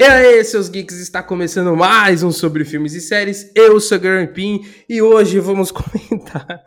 [0.00, 3.52] E aí, seus geeks, está começando mais um sobre filmes e séries.
[3.54, 6.64] Eu sou Garampin e hoje vamos comentar.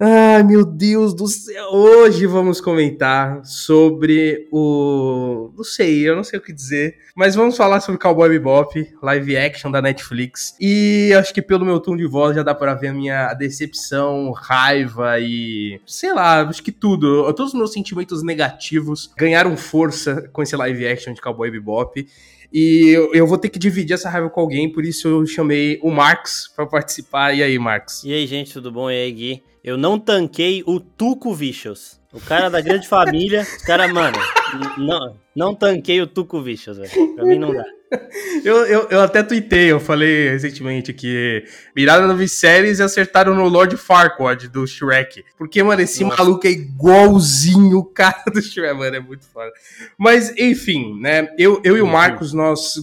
[0.00, 1.66] Ai, meu Deus do céu!
[1.72, 5.52] Hoje vamos comentar sobre o.
[5.54, 9.36] Não sei, eu não sei o que dizer, mas vamos falar sobre Cowboy Bebop, live
[9.36, 10.54] action da Netflix.
[10.58, 14.32] E acho que pelo meu tom de voz já dá para ver a minha decepção,
[14.32, 15.78] raiva e.
[15.86, 17.30] sei lá, acho que tudo.
[17.34, 22.06] Todos os meus sentimentos negativos ganharam força com esse live action de Cowboy Bebop.
[22.52, 25.90] E eu, vou ter que dividir essa raiva com alguém, por isso eu chamei o
[25.90, 27.32] Marcos para participar.
[27.32, 28.02] E aí, Marcos?
[28.02, 28.90] E aí, gente, tudo bom?
[28.90, 29.42] E aí, Gui?
[29.62, 32.00] Eu não tanquei o Tuco Vicious.
[32.12, 33.46] O cara da grande família.
[33.62, 34.16] O cara, mano,
[34.78, 37.14] não, não tanquei o Tuco Vicious, velho.
[37.14, 37.64] Pra mim não dá.
[38.44, 43.48] Eu, eu, eu até tuitei, eu falei recentemente que miraram no Viserys e acertaram no
[43.48, 45.24] Lord Farquaad do Shrek.
[45.36, 46.16] Porque, mano, esse Nossa.
[46.16, 49.50] maluco é igualzinho o cara do Shrek, mano, é muito foda.
[49.98, 51.90] Mas, enfim, né, eu, eu e o uhum.
[51.90, 52.76] Marcos, nós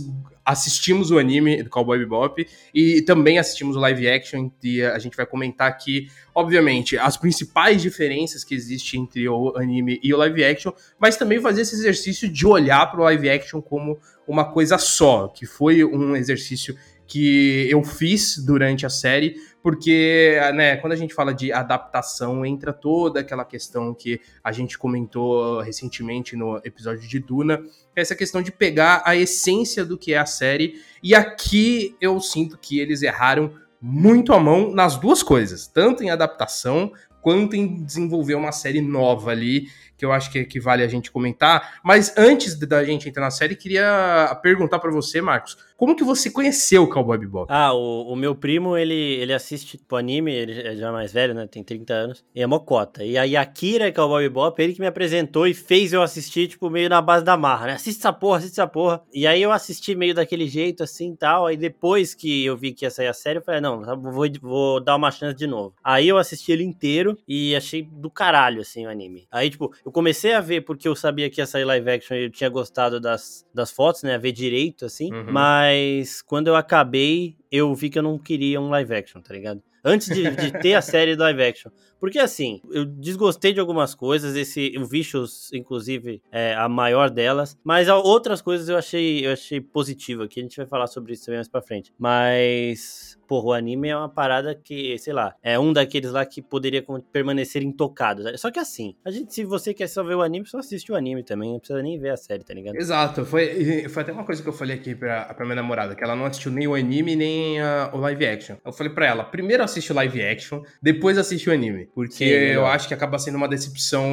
[0.47, 5.17] assistimos o anime do Cowboy Bebop e também assistimos o live action e a gente
[5.17, 10.45] vai comentar aqui, obviamente, as principais diferenças que existem entre o anime e o live
[10.45, 14.77] action, mas também fazer esse exercício de olhar para o live action como uma coisa
[14.77, 16.77] só, que foi um exercício
[17.07, 22.71] que eu fiz durante a série, porque, né, quando a gente fala de adaptação, entra
[22.71, 27.61] toda aquela questão que a gente comentou recentemente no episódio de Duna,
[27.95, 32.19] é essa questão de pegar a essência do que é a série, e aqui eu
[32.19, 36.91] sinto que eles erraram muito a mão nas duas coisas, tanto em adaptação
[37.21, 41.11] quanto em desenvolver uma série nova ali, que eu acho que, que vale a gente
[41.11, 41.79] comentar.
[41.83, 46.31] Mas antes da gente entrar na série, queria perguntar para você, Marcos, como que você
[46.31, 47.45] conheceu o Cowboy Bebop?
[47.51, 51.35] Ah, o, o, meu primo, ele, ele assiste tipo, anime, ele é já mais velho,
[51.35, 51.45] né?
[51.45, 52.25] Tem 30 anos.
[52.33, 53.03] E é mocota.
[53.03, 56.89] E aí, Akira Cowboy Bebop, ele que me apresentou e fez eu assistir, tipo, meio
[56.89, 57.73] na base da marra, né?
[57.73, 59.03] Assiste essa porra, assiste essa porra.
[59.13, 61.45] E aí eu assisti meio daquele jeito, assim, tal.
[61.45, 64.83] Aí depois que eu vi que ia sair a série, eu falei, não, vou, vou
[64.83, 65.75] dar uma chance de novo.
[65.83, 69.27] Aí eu assisti ele inteiro e achei do caralho, assim, o anime.
[69.31, 72.25] Aí, tipo, eu comecei a ver porque eu sabia que ia sair live action e
[72.25, 74.15] eu tinha gostado das, das fotos, né?
[74.15, 75.13] A ver direito, assim.
[75.13, 75.31] Uhum.
[75.31, 79.63] Mas quando eu acabei, eu vi que eu não queria um live action, tá ligado?
[79.85, 81.71] Antes de, de ter a série do live action.
[82.01, 87.57] Porque assim, eu desgostei de algumas coisas, esse o Vicious, inclusive, é a maior delas,
[87.63, 91.25] mas outras coisas eu achei, eu achei positivo aqui, a gente vai falar sobre isso
[91.25, 91.93] também mais pra frente.
[91.97, 96.41] Mas porra, o anime é uma parada que, sei lá, é um daqueles lá que
[96.41, 98.23] poderia permanecer intocado.
[98.37, 100.95] Só que assim, a gente, se você quer só ver o anime, só assiste o
[100.95, 102.75] anime também, não precisa nem ver a série, tá ligado?
[102.75, 106.03] Exato, foi, foi até uma coisa que eu falei aqui pra, pra minha namorada, que
[106.03, 108.55] ela não assistiu nem o anime, nem a, o live action.
[108.65, 112.25] Eu falei pra ela, primeiro assiste o live action, depois assiste o anime, porque Sim,
[112.25, 114.05] eu acho que acaba sendo uma decepção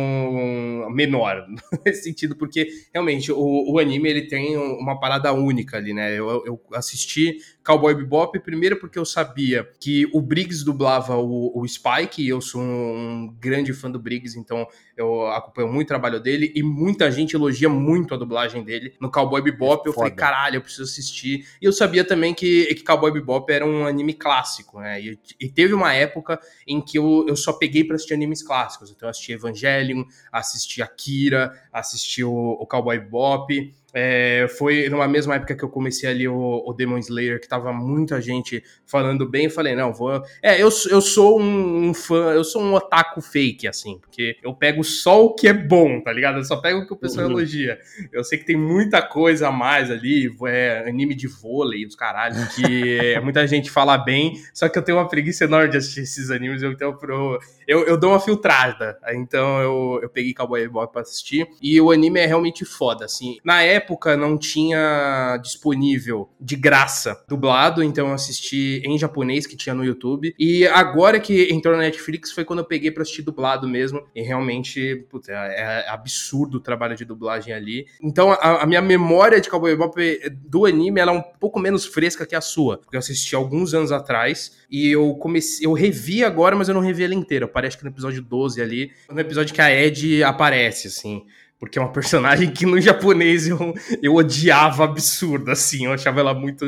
[0.90, 1.46] menor,
[1.86, 6.12] nesse sentido, porque realmente o, o anime, ele tem uma parada única ali, né?
[6.12, 11.66] Eu, eu assisti Cowboy Bebop, primeiro porque eu sabia que o Briggs dublava o, o
[11.66, 14.66] Spike, e eu sou um, um grande fã do Briggs, então
[14.96, 19.10] eu acompanho muito o trabalho dele, e muita gente elogia muito a dublagem dele no
[19.10, 19.86] Cowboy Bebop.
[19.86, 20.08] Eu Foda.
[20.08, 21.46] falei, caralho, eu preciso assistir.
[21.60, 25.00] E eu sabia também que, que Cowboy Bebop era um anime clássico, né?
[25.00, 28.90] E, e teve uma época em que eu, eu só peguei para assistir animes clássicos.
[28.90, 33.74] Então eu assisti Evangelion, assisti Akira, assisti o, o Cowboy Bebop.
[33.94, 37.72] É, foi numa mesma época que eu comecei ali o, o, Demon Slayer, que tava
[37.72, 39.44] muita gente falando bem.
[39.44, 40.20] Eu falei, não, vou.
[40.42, 44.52] É, eu, eu sou um, um, fã, eu sou um otaku fake, assim, porque eu
[44.52, 46.38] pego só o que é bom, tá ligado?
[46.38, 47.32] Eu só pego o que o pessoal uhum.
[47.32, 47.78] elogia.
[48.12, 52.48] Eu sei que tem muita coisa a mais ali, é anime de vôlei, os caralhos,
[52.56, 56.32] que muita gente fala bem, só que eu tenho uma preguiça enorme de assistir esses
[56.32, 57.38] animes, então eu,
[57.68, 58.98] eu, eu dou uma filtrada.
[59.12, 63.38] Então eu, eu peguei Cowboy Bebop pra assistir, e o anime é realmente foda, assim.
[63.44, 69.56] Na época, época não tinha disponível de graça dublado, então eu assisti em japonês que
[69.56, 70.34] tinha no YouTube.
[70.38, 74.02] E agora que entrou na Netflix foi quando eu peguei para assistir dublado mesmo.
[74.14, 77.86] E realmente, puta, é, é absurdo o trabalho de dublagem ali.
[78.02, 79.94] Então a, a minha memória de Cowboy Bebop
[80.30, 83.74] do anime ela é um pouco menos fresca que a sua, porque eu assisti alguns
[83.74, 87.46] anos atrás e eu comecei, eu revi agora, mas eu não revi ela inteira.
[87.46, 91.24] Parece que no episódio 12 ali, no episódio que a Ed aparece assim
[91.64, 96.34] porque é uma personagem que no japonês eu, eu odiava absurdo, assim, eu achava ela
[96.34, 96.64] muito,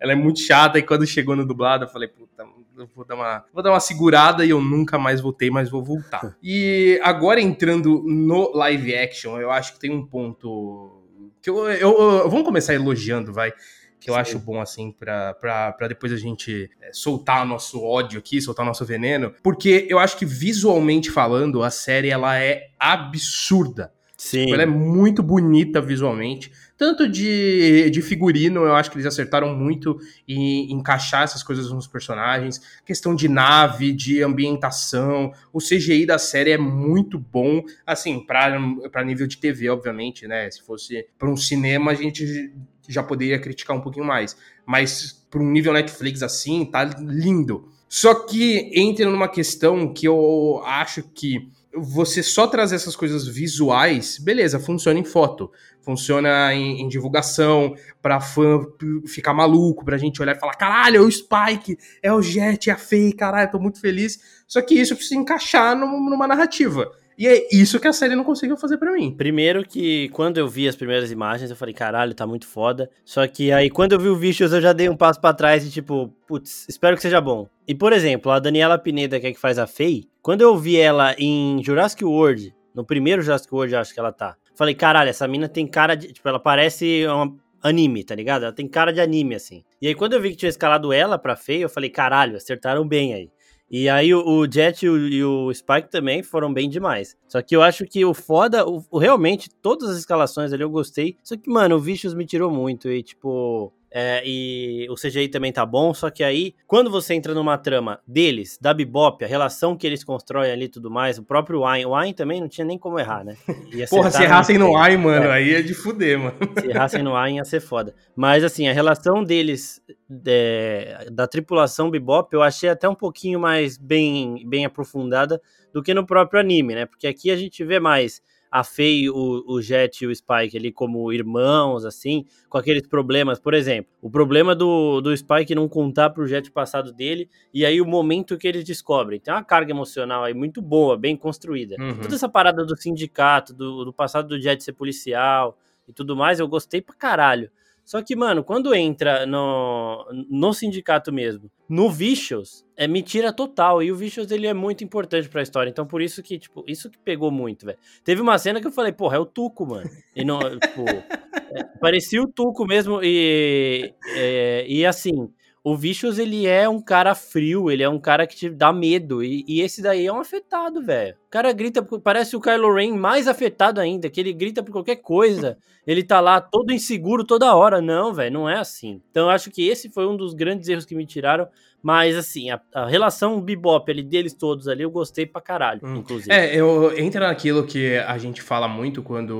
[0.00, 2.44] ela é muito chata, e quando chegou no dublado eu falei, puta,
[2.76, 5.84] eu vou dar uma, vou dar uma segurada e eu nunca mais voltei, mas vou
[5.84, 6.36] voltar.
[6.42, 11.00] E agora entrando no live action, eu acho que tem um ponto
[11.40, 13.52] que eu, eu, eu vamos começar elogiando, vai,
[14.00, 14.20] que eu Sim.
[14.20, 19.32] acho bom, assim, para depois a gente é, soltar nosso ódio aqui, soltar nosso veneno,
[19.42, 23.92] porque eu acho que visualmente falando, a série ela é absurda.
[24.20, 24.40] Sim.
[24.40, 26.52] Tipo, ela é muito bonita visualmente.
[26.76, 31.86] tanto de, de figurino, eu acho que eles acertaram muito em encaixar essas coisas nos
[31.86, 39.04] personagens, questão de nave, de ambientação, o CGI da série é muito bom, assim, para
[39.04, 40.50] nível de TV, obviamente, né?
[40.50, 42.52] Se fosse para um cinema, a gente
[42.86, 47.70] já poderia criticar um pouquinho mais, mas para um nível Netflix assim, tá lindo.
[47.88, 54.18] Só que entra numa questão que eu acho que você só trazer essas coisas visuais,
[54.18, 55.50] beleza, funciona em foto,
[55.80, 58.60] funciona em, em divulgação, pra fã
[59.06, 62.72] ficar maluco, pra gente olhar e falar: caralho, é o Spike, é o Jet, é
[62.72, 64.18] a Faye, caralho, tô muito feliz.
[64.46, 66.90] Só que isso precisa encaixar numa narrativa.
[67.20, 69.14] E é isso que a série não conseguiu fazer para mim.
[69.14, 72.90] Primeiro que quando eu vi as primeiras imagens, eu falei, caralho, tá muito foda.
[73.04, 75.66] Só que aí quando eu vi o Vicious, eu já dei um passo para trás
[75.66, 77.46] e tipo, putz, espero que seja bom.
[77.68, 80.78] E por exemplo, a Daniela Pineda, que é que faz a Faye, quando eu vi
[80.78, 84.34] ela em Jurassic World, no primeiro Jurassic World, acho que ela tá.
[84.54, 86.14] Falei, caralho, essa mina tem cara de.
[86.14, 88.44] Tipo, ela parece uma anime, tá ligado?
[88.44, 89.62] Ela tem cara de anime, assim.
[89.82, 92.88] E aí, quando eu vi que tinha escalado ela pra Faye, eu falei, caralho, acertaram
[92.88, 93.30] bem aí.
[93.70, 97.16] E aí o, o Jet e o, e o, Spike também foram bem demais.
[97.28, 101.16] Só que eu acho que o foda, o, realmente, todas as escalações ali eu gostei.
[101.22, 102.90] Só que, mano, o Vicious me tirou muito.
[102.90, 107.34] E, tipo, é, e o CGI também tá bom, só que aí, quando você entra
[107.34, 111.24] numa trama deles, da Bebop, a relação que eles constroem ali e tudo mais, o
[111.24, 113.36] próprio Wine, o Wine também não tinha nem como errar, né?
[113.90, 115.32] Porra, se errassem no Wine, mano, é.
[115.32, 116.36] aí é de fuder, mano.
[116.60, 117.94] Se errassem no Wine ia ser foda.
[118.14, 119.82] Mas assim, a relação deles,
[120.26, 125.40] é, da tripulação Bebop, eu achei até um pouquinho mais bem, bem aprofundada
[125.72, 126.86] do que no próprio anime, né?
[126.86, 128.20] Porque aqui a gente vê mais
[128.50, 133.38] a Faye, o, o Jet e o Spike ali como irmãos, assim, com aqueles problemas.
[133.38, 137.80] Por exemplo, o problema do, do Spike não contar pro Jet passado dele, e aí
[137.80, 139.20] o momento que eles descobrem.
[139.20, 141.76] Tem uma carga emocional aí muito boa, bem construída.
[141.78, 142.00] Uhum.
[142.00, 145.56] Toda essa parada do sindicato, do, do passado do Jet ser policial
[145.86, 147.50] e tudo mais, eu gostei pra caralho.
[147.90, 153.82] Só que, mano, quando entra no, no sindicato mesmo, no Vicious, é mentira total.
[153.82, 155.68] E o Vicious, ele é muito importante pra história.
[155.68, 157.78] Então, por isso que, tipo, isso que pegou muito, velho.
[158.04, 159.90] Teve uma cena que eu falei, porra, é o Tuco, mano.
[160.14, 163.02] E não, tipo, é, parecia o Tuco mesmo.
[163.02, 165.28] E, é, e assim,
[165.62, 169.22] o Vicious, ele é um cara frio, ele é um cara que te dá medo.
[169.22, 171.14] E, e esse daí é um afetado, velho.
[171.26, 174.96] O cara grita, parece o Kylo Ren mais afetado ainda, que ele grita por qualquer
[174.96, 175.58] coisa.
[175.86, 177.80] Ele tá lá todo inseguro toda hora.
[177.80, 179.00] Não, velho, não é assim.
[179.10, 181.48] Então eu acho que esse foi um dos grandes erros que me tiraram.
[181.82, 185.96] Mas, assim, a, a, relação bebop ali deles todos ali, eu gostei pra caralho, hum.
[185.96, 186.32] inclusive.
[186.32, 189.34] É, eu entra naquilo que a gente fala muito quando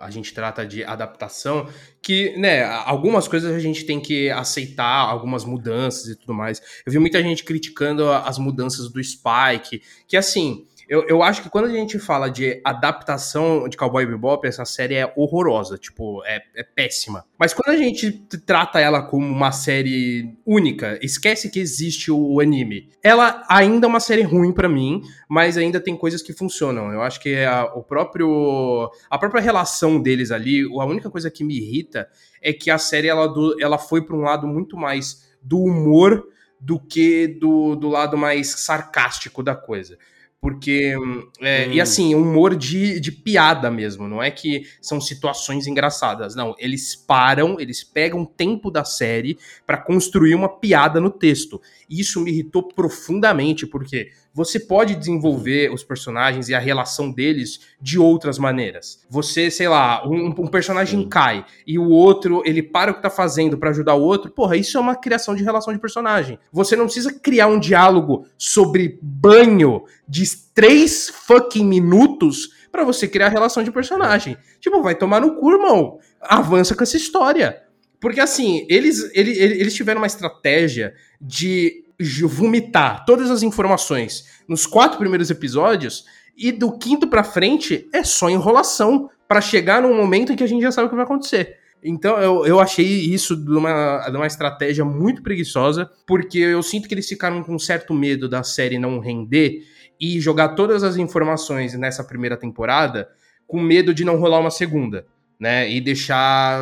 [0.00, 1.68] a gente trata de adaptação,
[2.02, 6.60] que, né, algumas coisas a gente tem que aceitar, algumas mudanças e tudo mais.
[6.84, 11.50] Eu vi muita gente criticando as mudanças do Spike, que, assim, eu, eu acho que
[11.50, 16.42] quando a gente fala de adaptação de Cowboy Bebop, essa série é horrorosa, tipo, é,
[16.54, 17.24] é péssima.
[17.38, 18.12] Mas quando a gente
[18.46, 22.88] trata ela como uma série única, esquece que existe o anime.
[23.02, 26.92] Ela ainda é uma série ruim para mim, mas ainda tem coisas que funcionam.
[26.92, 31.42] Eu acho que a, o próprio a própria relação deles ali, a única coisa que
[31.42, 32.08] me irrita
[32.40, 36.24] é que a série ela, do, ela foi para um lado muito mais do humor
[36.60, 39.98] do que do, do lado mais sarcástico da coisa.
[40.46, 40.94] Porque.
[41.40, 41.72] É, hum.
[41.72, 44.06] E assim, humor de, de piada mesmo.
[44.06, 46.36] Não é que são situações engraçadas.
[46.36, 49.36] Não, eles param, eles pegam tempo da série
[49.66, 51.60] para construir uma piada no texto.
[51.90, 57.60] E isso me irritou profundamente, porque você pode desenvolver os personagens e a relação deles
[57.80, 59.02] de outras maneiras.
[59.08, 61.08] Você, sei lá, um, um personagem Sim.
[61.08, 64.30] cai e o outro, ele para o que tá fazendo para ajudar o outro.
[64.30, 66.38] Porra, isso é uma criação de relação de personagem.
[66.52, 73.30] Você não precisa criar um diálogo sobre banho de três fucking minutos para você criar
[73.30, 74.36] relação de personagem.
[74.60, 75.98] Tipo, vai tomar no cu, irmão.
[76.20, 77.62] Avança com essa história.
[77.98, 81.85] Porque assim, eles, eles, eles tiveram uma estratégia de
[82.24, 86.04] vomitar todas as informações nos quatro primeiros episódios
[86.36, 90.46] e do quinto para frente é só enrolação para chegar num momento em que a
[90.46, 91.58] gente já sabe o que vai acontecer.
[91.82, 96.88] Então eu, eu achei isso de uma, de uma estratégia muito preguiçosa, porque eu sinto
[96.88, 99.62] que eles ficaram com certo medo da série não render
[100.00, 103.08] e jogar todas as informações nessa primeira temporada
[103.46, 105.06] com medo de não rolar uma segunda
[105.38, 105.70] né?
[105.70, 106.60] E deixar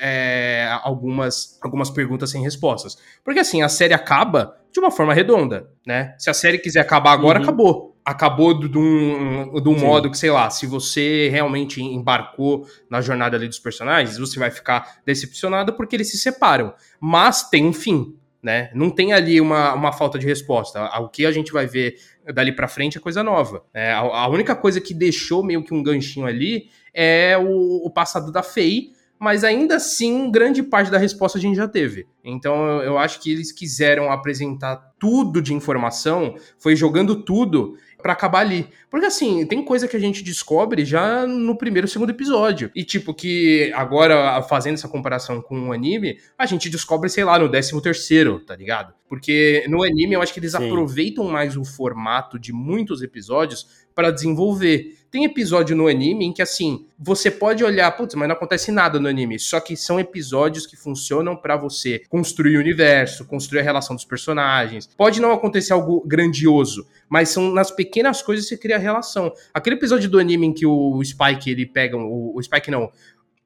[0.00, 2.98] é, algumas, algumas perguntas sem respostas.
[3.24, 6.14] Porque assim, a série acaba de uma forma redonda, né?
[6.18, 7.44] Se a série quiser acabar agora, uhum.
[7.44, 7.90] acabou.
[8.04, 13.36] Acabou de um, de um modo que, sei lá, se você realmente embarcou na jornada
[13.36, 16.74] ali dos personagens, você vai ficar decepcionado porque eles se separam.
[16.98, 18.70] Mas tem um fim, né?
[18.74, 20.82] Não tem ali uma, uma falta de resposta.
[21.00, 21.96] O que a gente vai ver
[22.32, 23.64] dali para frente é coisa nova.
[23.74, 23.92] Né?
[23.92, 28.32] A, a, única coisa que deixou meio que um ganchinho ali é o, o passado
[28.32, 32.06] da Faye, mas ainda assim, grande parte da resposta a gente já teve.
[32.24, 38.40] Então eu acho que eles quiseram apresentar tudo de informação, foi jogando tudo para acabar
[38.40, 38.68] ali.
[38.90, 42.70] Porque assim, tem coisa que a gente descobre já no primeiro, segundo episódio.
[42.74, 47.38] E tipo, que agora, fazendo essa comparação com o anime, a gente descobre, sei lá,
[47.38, 48.92] no décimo terceiro, tá ligado?
[49.08, 50.66] Porque no anime eu acho que eles Sim.
[50.66, 53.66] aproveitam mais o formato de muitos episódios
[54.00, 54.96] para desenvolver.
[55.10, 58.98] Tem episódio no anime em que, assim, você pode olhar, putz, mas não acontece nada
[58.98, 59.38] no anime.
[59.38, 64.06] Só que são episódios que funcionam para você construir o universo, construir a relação dos
[64.06, 64.88] personagens.
[64.96, 69.30] Pode não acontecer algo grandioso, mas são nas pequenas coisas que você cria a relação.
[69.52, 71.98] Aquele episódio do anime em que o Spike, ele pega.
[71.98, 72.90] O, o Spike não.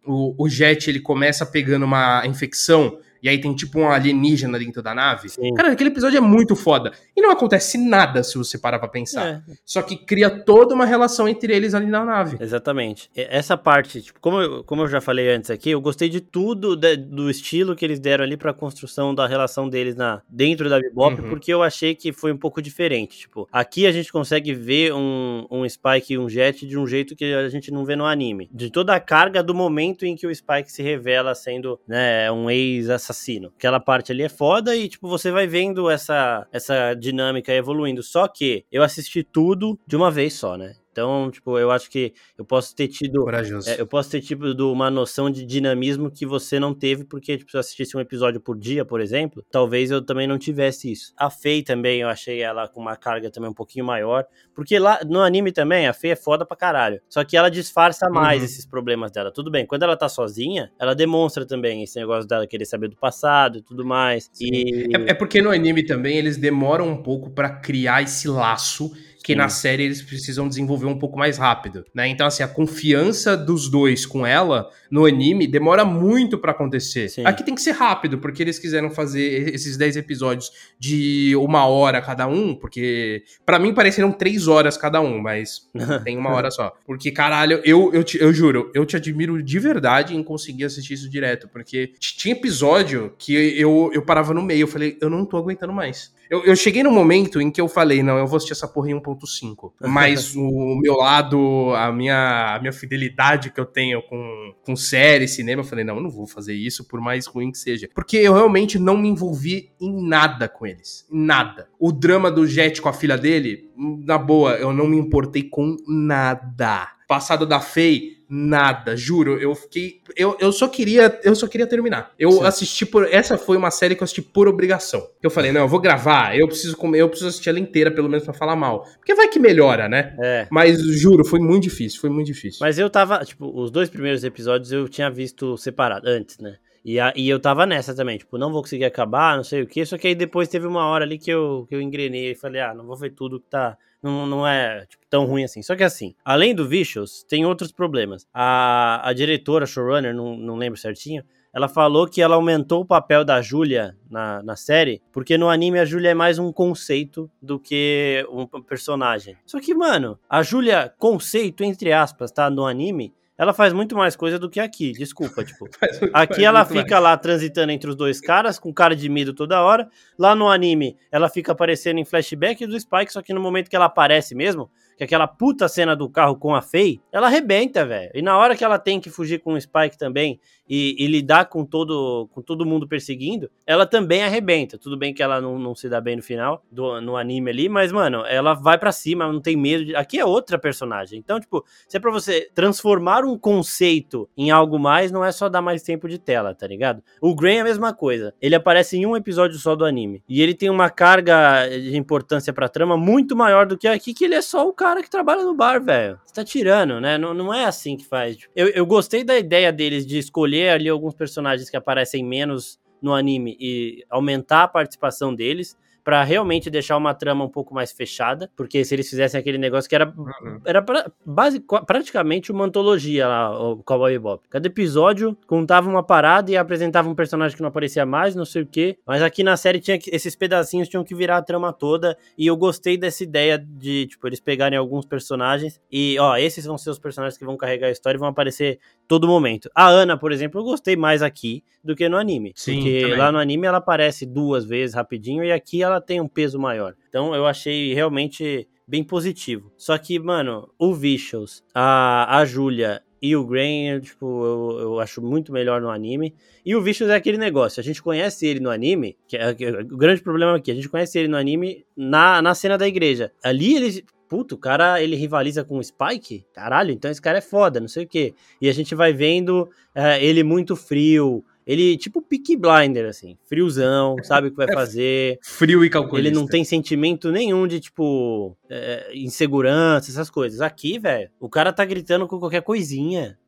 [0.07, 4.83] O, o Jet, ele começa pegando uma infecção e aí tem tipo um alienígena dentro
[4.83, 5.31] da nave.
[5.31, 5.55] Sim.
[5.55, 6.93] Cara, aquele episódio é muito foda.
[7.17, 9.27] E não acontece nada se você parar pra pensar.
[9.27, 9.43] É.
[9.65, 12.37] Só que cria toda uma relação entre eles ali na nave.
[12.39, 13.11] Exatamente.
[13.17, 16.77] Essa parte, tipo, como eu, como eu já falei antes aqui, eu gostei de tudo
[16.77, 20.79] de, do estilo que eles deram ali pra construção da relação deles na, dentro da
[20.79, 21.31] Bebop, uhum.
[21.31, 23.21] porque eu achei que foi um pouco diferente.
[23.21, 27.17] Tipo, aqui a gente consegue ver um, um Spike e um Jet de um jeito
[27.17, 28.51] que a gente não vê no anime.
[28.53, 32.51] De toda a carga do momento em que o Spike se revela sendo né, um
[32.51, 33.53] ex-assassino assassino.
[33.57, 38.03] Aquela parte ali é foda e, tipo, você vai vendo essa, essa dinâmica evoluindo.
[38.03, 40.75] Só que eu assisti tudo de uma vez só, né?
[40.95, 43.29] Então, tipo, eu acho que eu posso ter tido.
[43.67, 47.51] É, eu posso ter tido uma noção de dinamismo que você não teve, porque, tipo,
[47.51, 51.13] se eu assistisse um episódio por dia, por exemplo, talvez eu também não tivesse isso.
[51.17, 54.25] A Fei também, eu achei ela com uma carga também um pouquinho maior.
[54.55, 57.01] Porque lá no anime também, a Fei é foda pra caralho.
[57.09, 58.45] Só que ela disfarça mais uhum.
[58.45, 59.33] esses problemas dela.
[59.33, 62.97] Tudo bem, quando ela tá sozinha, ela demonstra também esse negócio dela querer saber do
[62.97, 64.31] passado e tudo mais.
[64.41, 64.95] E...
[64.95, 68.93] É, é porque no anime também eles demoram um pouco para criar esse laço
[69.25, 72.07] que na série eles precisam desenvolver um pouco mais rápido, né?
[72.07, 77.09] Então, assim, a confiança dos dois com ela no anime demora muito para acontecer.
[77.09, 77.23] Sim.
[77.25, 82.03] Aqui tem que ser rápido, porque eles quiseram fazer esses 10 episódios de uma hora
[82.03, 85.71] cada um, porque para mim pareceram três horas cada um, mas
[86.05, 86.77] tem uma hora só.
[86.85, 90.93] Porque, caralho, eu, eu, te, eu juro, eu te admiro de verdade em conseguir assistir
[90.93, 95.25] isso direto, porque tinha episódio que eu, eu parava no meio, eu falei, eu não
[95.25, 96.13] tô aguentando mais.
[96.31, 98.91] Eu, eu, cheguei no momento em que eu falei, não, eu vou assistir essa porra
[98.91, 99.73] em 1.5.
[99.83, 105.29] Mas o meu lado, a minha, a minha fidelidade que eu tenho com, com série,
[105.29, 107.89] cinema, eu falei, não, eu não vou fazer isso, por mais ruim que seja.
[107.95, 111.07] Porque eu realmente não me envolvi em nada com eles.
[111.11, 111.69] Nada.
[111.79, 115.77] O drama do Jet com a filha dele, na boa, eu não me importei com
[115.87, 116.89] nada.
[117.07, 119.39] Passado da Faye, nada, juro.
[119.39, 120.01] Eu fiquei.
[120.17, 121.19] Eu, eu só queria.
[121.23, 122.13] Eu só queria terminar.
[122.19, 122.45] Eu Sim.
[122.45, 123.07] assisti por.
[123.13, 125.07] Essa foi uma série que eu assisti por obrigação.
[125.23, 128.09] Eu falei, não, eu vou gravar, eu preciso comer, eu preciso assistir ela inteira, pelo
[128.09, 128.87] menos, para falar mal.
[128.97, 130.17] Porque vai que melhora, né?
[130.21, 130.47] É.
[130.51, 132.59] Mas juro, foi muito difícil, foi muito difícil.
[132.61, 136.57] Mas eu tava, tipo, os dois primeiros episódios eu tinha visto separado, antes, né?
[136.85, 139.67] E, a, e eu tava nessa também, tipo, não vou conseguir acabar, não sei o
[139.67, 139.87] que.
[139.87, 142.61] Só que aí depois teve uma hora ali que eu, que eu engrenei e falei,
[142.61, 145.63] ah, não vou ver tudo que tá não, não é tipo, tão ruim assim.
[145.63, 148.27] Só que assim, além do Vicious, tem outros problemas.
[148.33, 153.25] A, a diretora, showrunner, não, não lembro certinho, ela falou que ela aumentou o papel
[153.25, 157.61] da Julia na, na série, porque no anime a Julia é mais um conceito do
[157.61, 159.37] que um personagem.
[159.47, 162.51] Só que, mano, a Julia, conceito, entre aspas, tá?
[162.51, 165.69] No anime, ela faz muito mais coisa do que aqui, desculpa, tipo.
[166.15, 167.03] aqui ela fica mais.
[167.03, 169.89] lá transitando entre os dois caras, com cara de medo toda hora.
[170.19, 173.77] Lá no anime, ela fica aparecendo em flashback do Spike, só que no momento que
[173.77, 178.11] ela aparece mesmo, que aquela puta cena do carro com a Faye, ela arrebenta, velho.
[178.15, 181.47] E na hora que ela tem que fugir com o Spike também e, e, lidar
[181.47, 184.79] com todo, com todo mundo perseguindo, ela também arrebenta.
[184.79, 187.69] Tudo bem que ela não, não se dá bem no final, do, no anime ali,
[187.69, 189.85] mas, mano, ela vai para cima, não tem medo.
[189.85, 189.97] De...
[189.97, 191.19] Aqui é outra personagem.
[191.19, 195.49] Então, tipo, se é pra você transformar um conceito em algo mais, não é só
[195.49, 197.03] dar mais tempo de tela, tá ligado?
[197.21, 198.35] O Gray é a mesma coisa.
[198.41, 200.23] Ele aparece em um episódio só do anime.
[200.29, 204.25] E ele tem uma carga de importância pra trama muito maior do que aqui, que
[204.25, 206.21] ele é só o cara que trabalha no bar, velho.
[206.25, 207.17] Você tá tirando, né?
[207.17, 208.37] Não, não é assim que faz.
[208.55, 213.15] Eu, eu gostei da ideia deles de escolher ali alguns personagens que aparecem menos no
[213.15, 218.51] anime e aumentar a participação deles para realmente deixar uma trama um pouco mais fechada,
[218.55, 220.61] porque se eles fizessem aquele negócio que era, uhum.
[220.65, 224.47] era pra, base, praticamente uma antologia lá, o Cowboy Bebop.
[224.51, 228.63] Cada episódio contava uma parada e apresentava um personagem que não aparecia mais, não sei
[228.63, 231.73] o quê, mas aqui na série tinha que, esses pedacinhos tinham que virar a trama
[231.73, 236.67] toda, e eu gostei dessa ideia de, tipo, eles pegarem alguns personagens e, ó, esses
[236.67, 239.71] vão ser os personagens que vão carregar a história e vão aparecer todo momento.
[239.75, 243.19] A Ana, por exemplo, eu gostei mais aqui do que no anime, Sim, porque também.
[243.19, 246.59] lá no anime ela aparece duas vezes rapidinho e aqui ela ela tem um peso
[246.59, 246.95] maior.
[247.09, 249.73] Então eu achei realmente bem positivo.
[249.77, 255.23] Só que, mano, o Vicious, a, a Julia e o Grain, tipo, eu, eu acho
[255.23, 256.35] muito melhor no anime.
[256.65, 259.65] E o Vicious é aquele negócio, a gente conhece ele no anime, que é, que
[259.65, 262.87] é, o grande problema aqui, a gente conhece ele no anime na, na cena da
[262.87, 263.33] igreja.
[263.43, 266.45] Ali ele, puto, o cara ele rivaliza com o Spike?
[266.53, 268.35] Caralho, então esse cara é foda, não sei o quê.
[268.61, 274.17] E a gente vai vendo é, ele muito frio, ele, tipo, pick blinder, assim, friozão,
[274.23, 275.39] sabe o que vai é fazer.
[275.43, 276.29] Frio e calculista.
[276.29, 280.61] Ele não tem sentimento nenhum de, tipo, é, insegurança, essas coisas.
[280.61, 283.39] Aqui, velho, o cara tá gritando com qualquer coisinha.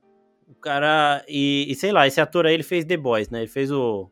[0.49, 1.25] O cara.
[1.28, 3.40] E, e, sei lá, esse ator aí ele fez The Boys, né?
[3.40, 4.11] Ele fez o.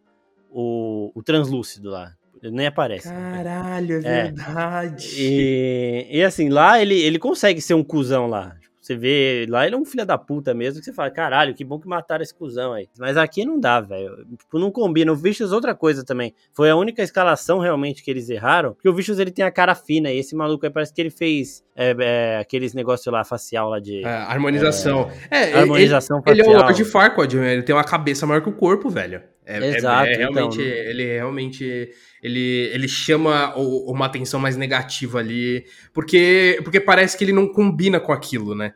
[0.56, 2.12] O, o Translúcido lá.
[2.40, 3.08] Ele nem aparece.
[3.08, 5.14] Caralho, é, é verdade.
[5.18, 8.54] E, e assim, lá ele, ele consegue ser um cuzão lá.
[8.84, 11.64] Você vê lá, ele é um filho da puta mesmo, que você fala, caralho, que
[11.64, 12.86] bom que mataram esse cuzão aí.
[12.98, 14.26] Mas aqui não dá, velho.
[14.38, 15.10] Tipo, não combina.
[15.10, 16.34] O Vicious outra coisa também.
[16.52, 19.74] Foi a única escalação realmente que eles erraram, porque o Vicious ele tem a cara
[19.74, 23.70] fina, e esse maluco aí parece que ele fez é, é, aqueles negócios lá, facial
[23.70, 24.04] lá de...
[24.04, 25.10] É, harmonização.
[25.30, 26.46] É, harmonização ele, facial.
[26.46, 29.22] Ele é o Lord Farquaad, ele tem uma cabeça maior que o corpo, velho.
[29.46, 30.62] É, é Exato, é, realmente, então...
[30.62, 31.90] ele realmente
[32.24, 38.00] ele, ele chama uma atenção mais negativa ali, porque, porque parece que ele não combina
[38.00, 38.72] com aquilo, né?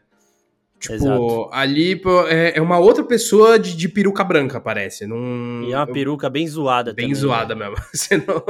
[0.79, 1.49] Tipo, Exato.
[1.51, 5.07] ali é, é, uma outra pessoa de, de, peruca branca, parece.
[5.07, 7.69] Num, e é uma peruca bem zoada Bem também, zoada né?
[7.69, 7.85] mesmo.
[7.93, 8.45] Você não,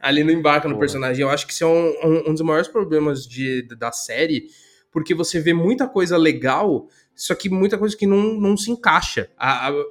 [0.00, 1.22] ali não embarca no personagem.
[1.22, 4.46] Eu acho que isso é um, um, um dos maiores problemas de, da série,
[4.94, 6.86] porque você vê muita coisa legal,
[7.16, 9.28] só que muita coisa que não, não se encaixa.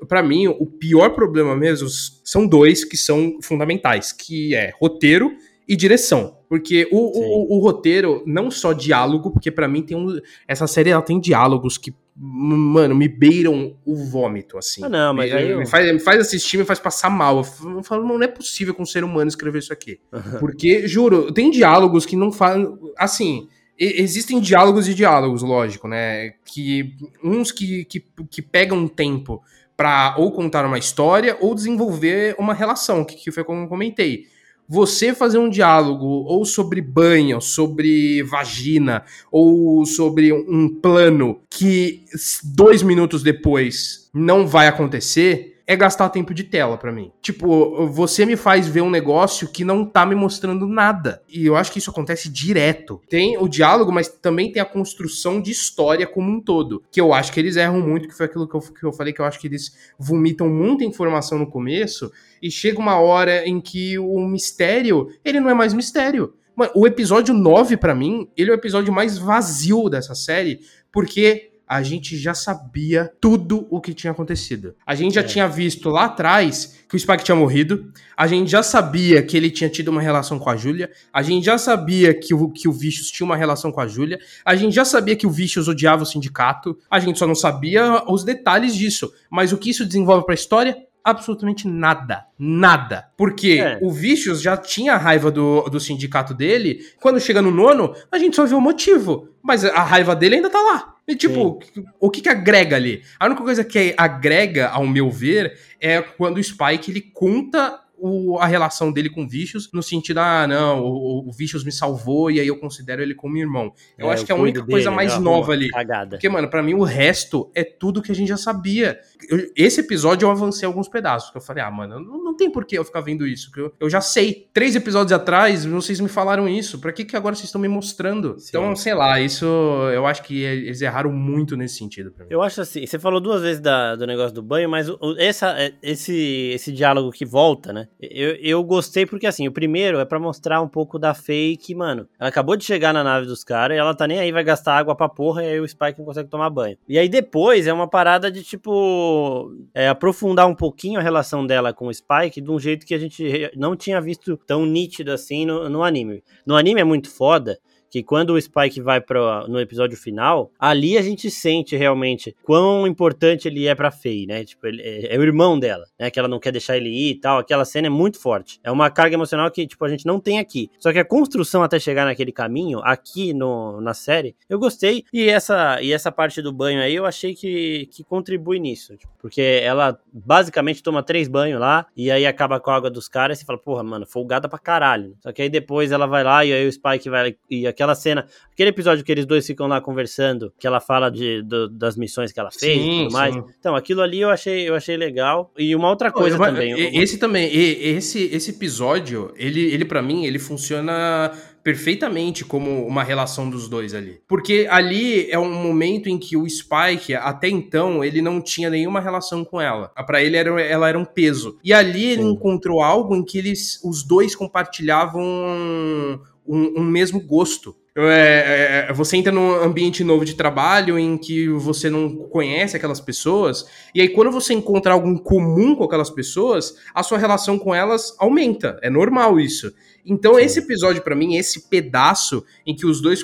[0.08, 5.36] para mim, o pior problema mesmo são dois que são fundamentais, que é roteiro
[5.68, 6.38] e direção.
[6.48, 10.22] Porque o, o, o, roteiro, não só diálogo, porque para mim tem um.
[10.48, 14.86] Essa série ela tem diálogos que, mano, me beiram o vômito, assim.
[14.86, 15.52] Ah, não, mas me, aí.
[15.52, 15.60] Eu...
[15.60, 17.40] Me, faz, me faz assistir, me faz passar mal.
[17.40, 20.00] Eu falo, não é possível com um ser humano escrever isso aqui.
[20.40, 22.74] Porque, juro, tem diálogos que não fazem.
[22.98, 23.50] Assim
[23.80, 26.34] existem diálogos e diálogos, lógico, né?
[26.46, 29.42] Que uns que, que, que pegam tempo
[29.76, 34.28] para ou contar uma história ou desenvolver uma relação, que, que foi como eu comentei.
[34.68, 42.06] Você fazer um diálogo ou sobre banho, sobre vagina, ou sobre um plano que
[42.44, 47.12] dois minutos depois não vai acontecer, é gastar tempo de tela para mim.
[47.22, 51.22] Tipo, você me faz ver um negócio que não tá me mostrando nada.
[51.28, 53.02] E eu acho que isso acontece direto.
[53.10, 56.84] Tem o diálogo, mas também tem a construção de história como um todo.
[56.92, 59.14] Que eu acho que eles erram muito, que foi aquilo que eu, que eu falei,
[59.14, 62.12] que eu acho que eles vomitam muita informação no começo.
[62.42, 66.34] E chega uma hora em que o mistério, ele não é mais mistério.
[66.56, 70.60] Mano, o episódio 9, para mim, ele é o episódio mais vazio dessa série,
[70.92, 74.76] porque a gente já sabia tudo o que tinha acontecido.
[74.86, 75.24] A gente já é.
[75.24, 79.50] tinha visto lá atrás que o Spike tinha morrido, a gente já sabia que ele
[79.50, 82.72] tinha tido uma relação com a Júlia, a gente já sabia que o, que o
[82.72, 86.04] Vicious tinha uma relação com a Júlia, a gente já sabia que o Vicious odiava
[86.04, 89.12] o sindicato, a gente só não sabia os detalhes disso.
[89.28, 90.78] Mas o que isso desenvolve pra história?
[91.04, 92.26] Absolutamente nada.
[92.38, 93.10] Nada.
[93.18, 93.80] Porque é.
[93.82, 96.80] o Vicious já tinha raiva do, do sindicato dele.
[97.02, 99.30] Quando chega no nono, a gente só vê o motivo.
[99.44, 100.94] Mas a raiva dele ainda tá lá.
[101.06, 101.84] E, tipo, Sim.
[102.00, 103.04] o que que agrega ali?
[103.20, 108.38] A única coisa que agrega, ao meu ver, é quando o Spike ele conta o,
[108.38, 112.38] a relação dele com Vicious, no sentido, ah, não, o, o Vicious me salvou e
[112.38, 113.72] aí eu considero ele como irmão.
[113.98, 115.70] Eu é, acho que é a única dele, coisa mais nova ali.
[115.70, 116.18] Cagada.
[116.18, 119.00] Porque, mano, para mim o resto é tudo que a gente já sabia.
[119.30, 122.52] Eu, esse episódio eu avancei alguns pedaços, que eu falei, ah, mano, não, não tem
[122.52, 124.50] por que eu ficar vendo isso, que eu, eu já sei.
[124.54, 128.38] Três episódios atrás, vocês me falaram isso, pra que que agora vocês estão me mostrando?
[128.38, 128.50] Sim.
[128.50, 129.46] Então, sei lá, isso
[129.94, 132.32] eu acho que eles erraram muito nesse sentido pra mim.
[132.34, 134.88] Eu acho assim, você falou duas vezes da, do negócio do banho, mas
[135.18, 137.88] essa, é, esse, esse diálogo que volta, né?
[138.02, 141.14] Eu, eu gostei porque, assim, o primeiro é para mostrar um pouco da
[141.60, 144.32] que, mano, ela acabou de chegar na nave dos caras e ela tá nem aí,
[144.32, 146.78] vai gastar água pra porra e aí o Spike não consegue tomar banho.
[146.88, 151.74] E aí depois é uma parada de, tipo, é, aprofundar um pouquinho a relação dela
[151.74, 155.46] com o Spike de um jeito que a gente não tinha visto tão nítido assim
[155.46, 156.24] no, no anime.
[156.46, 157.58] No anime é muito foda
[157.94, 162.88] que quando o Spike vai pro, no episódio final, ali a gente sente realmente quão
[162.88, 164.44] importante ele é pra Faye, né?
[164.44, 166.10] Tipo, ele é, é, o irmão dela, né?
[166.10, 167.38] Que ela não quer deixar ele ir e tal.
[167.38, 168.60] Aquela cena é muito forte.
[168.64, 170.72] É uma carga emocional que, tipo, a gente não tem aqui.
[170.80, 175.06] Só que a construção até chegar naquele caminho, aqui no, na série, eu gostei.
[175.14, 178.98] E essa, e essa parte do banho aí, eu achei que, que contribui nisso.
[178.98, 183.08] Tipo, porque ela basicamente toma três banhos lá, e aí acaba com a água dos
[183.08, 185.16] caras e fala, porra, mano, folgada pra caralho.
[185.22, 187.96] Só que aí depois ela vai lá e aí o Spike vai e aquela aquela
[187.96, 191.96] cena, aquele episódio que eles dois ficam lá conversando, que ela fala de, do, das
[191.98, 193.34] missões que ela fez sim, e tudo mais.
[193.34, 193.44] Sim.
[193.60, 195.52] Então, aquilo ali eu achei, eu achei legal.
[195.58, 196.98] E uma outra coisa eu, também.
[196.98, 201.32] Esse também, esse, esse episódio, ele, ele para mim, ele funciona
[201.64, 204.20] perfeitamente como uma relação dos dois ali.
[204.28, 209.00] Porque ali é um momento em que o Spike, até então, ele não tinha nenhuma
[209.00, 209.88] relação com ela.
[210.06, 211.58] Para ele, era, ela era um peso.
[211.64, 217.76] E ali ele encontrou algo em que eles, os dois compartilhavam um, um mesmo gosto.
[217.96, 222.76] É, é, é, você entra num ambiente novo de trabalho em que você não conhece
[222.76, 227.20] aquelas pessoas, e aí quando você encontra algo em comum com aquelas pessoas, a sua
[227.20, 228.80] relação com elas aumenta.
[228.82, 229.72] É normal isso.
[230.04, 230.42] Então, Sim.
[230.42, 233.24] esse episódio, para mim, esse pedaço em que os dois